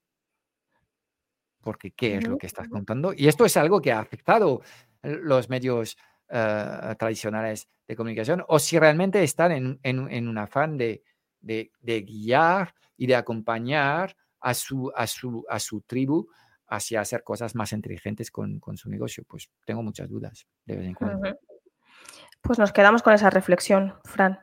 porque 1.62 1.92
¿qué 1.92 2.18
es 2.18 2.28
lo 2.28 2.38
que 2.38 2.48
estás 2.48 2.68
contando? 2.68 3.14
Y 3.16 3.30
esto 3.30 3.46
es 3.46 3.56
algo 3.56 3.80
que 3.80 3.94
ha 3.94 4.00
afectado 4.00 4.64
los 5.02 5.48
medios 5.48 5.96
eh, 6.28 6.96
tradicionales 7.00 7.70
de 7.88 7.96
comunicación, 7.96 8.44
o 8.50 8.60
si 8.60 8.78
realmente 8.78 9.24
están 9.24 9.54
en, 9.54 9.80
en, 9.82 10.28
un 10.28 10.38
afán 10.38 10.78
de, 10.78 11.04
de, 11.40 12.02
guiar 12.02 12.74
y 12.98 13.08
de 13.08 13.16
acompañar 13.16 14.16
a 14.40 14.54
su, 14.54 14.92
a 14.96 15.08
su, 15.08 15.46
a 15.50 15.60
su 15.60 15.82
tribu 15.82 16.28
hacia 16.68 17.02
hacer 17.02 17.24
cosas 17.24 17.56
más 17.56 17.72
inteligentes 17.72 18.30
con, 18.30 18.60
con, 18.60 18.78
su 18.78 18.90
negocio. 18.90 19.24
Pues 19.28 19.50
tengo 19.66 19.84
muchas 19.84 20.10
dudas 20.10 20.48
de 20.66 20.76
vez 20.76 20.86
en 20.88 20.94
cuando. 20.94 21.38
Pues 22.42 22.60
nos 22.60 22.72
quedamos 22.72 23.02
con 23.02 23.14
esa 23.14 23.30
reflexión, 23.30 23.96
Fran. 24.04 24.40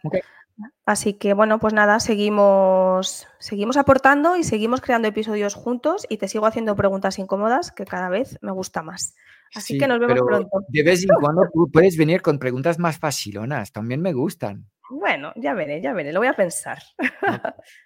Así 0.87 1.15
que 1.15 1.35
bueno, 1.35 1.59
pues 1.59 1.75
nada, 1.75 1.99
seguimos, 1.99 3.27
seguimos 3.41 3.77
aportando 3.77 4.37
y 4.37 4.45
seguimos 4.45 4.81
creando 4.81 5.09
episodios 5.09 5.55
juntos 5.55 6.07
y 6.09 6.19
te 6.19 6.29
sigo 6.29 6.47
haciendo 6.47 6.77
preguntas 6.77 7.19
incómodas 7.19 7.73
que 7.73 7.85
cada 7.85 8.09
vez 8.09 8.39
me 8.41 8.53
gusta 8.53 8.83
más. 8.83 9.15
Así 9.55 9.79
que 9.79 9.89
nos 9.89 9.99
vemos 9.99 10.21
pronto. 10.25 10.65
De 10.69 10.83
vez 10.83 11.03
en 11.03 11.09
cuando 11.21 11.43
tú 11.53 11.71
puedes 11.73 11.97
venir 11.97 12.23
con 12.23 12.39
preguntas 12.39 12.79
más 12.79 12.99
facilonas, 12.99 13.73
también 13.73 14.01
me 14.01 14.13
gustan. 14.13 14.67
Bueno, 14.91 15.33
ya 15.37 15.55
veré, 15.55 15.81
ya 15.81 15.93
veré, 15.93 16.13
lo 16.13 16.21
voy 16.21 16.29
a 16.29 16.35
pensar. 16.35 16.79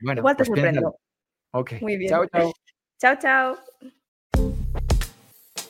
Bueno, 0.01 0.21
Igual 0.21 0.37
te 0.37 0.45
pues 0.45 0.49
sorprendo. 0.49 0.97
Ok. 1.53 1.73
Muy 1.81 1.97
bien. 1.97 2.11
Chao, 2.11 2.27
chao. 2.27 2.53
Chao, 2.99 3.17
chao. 3.19 3.59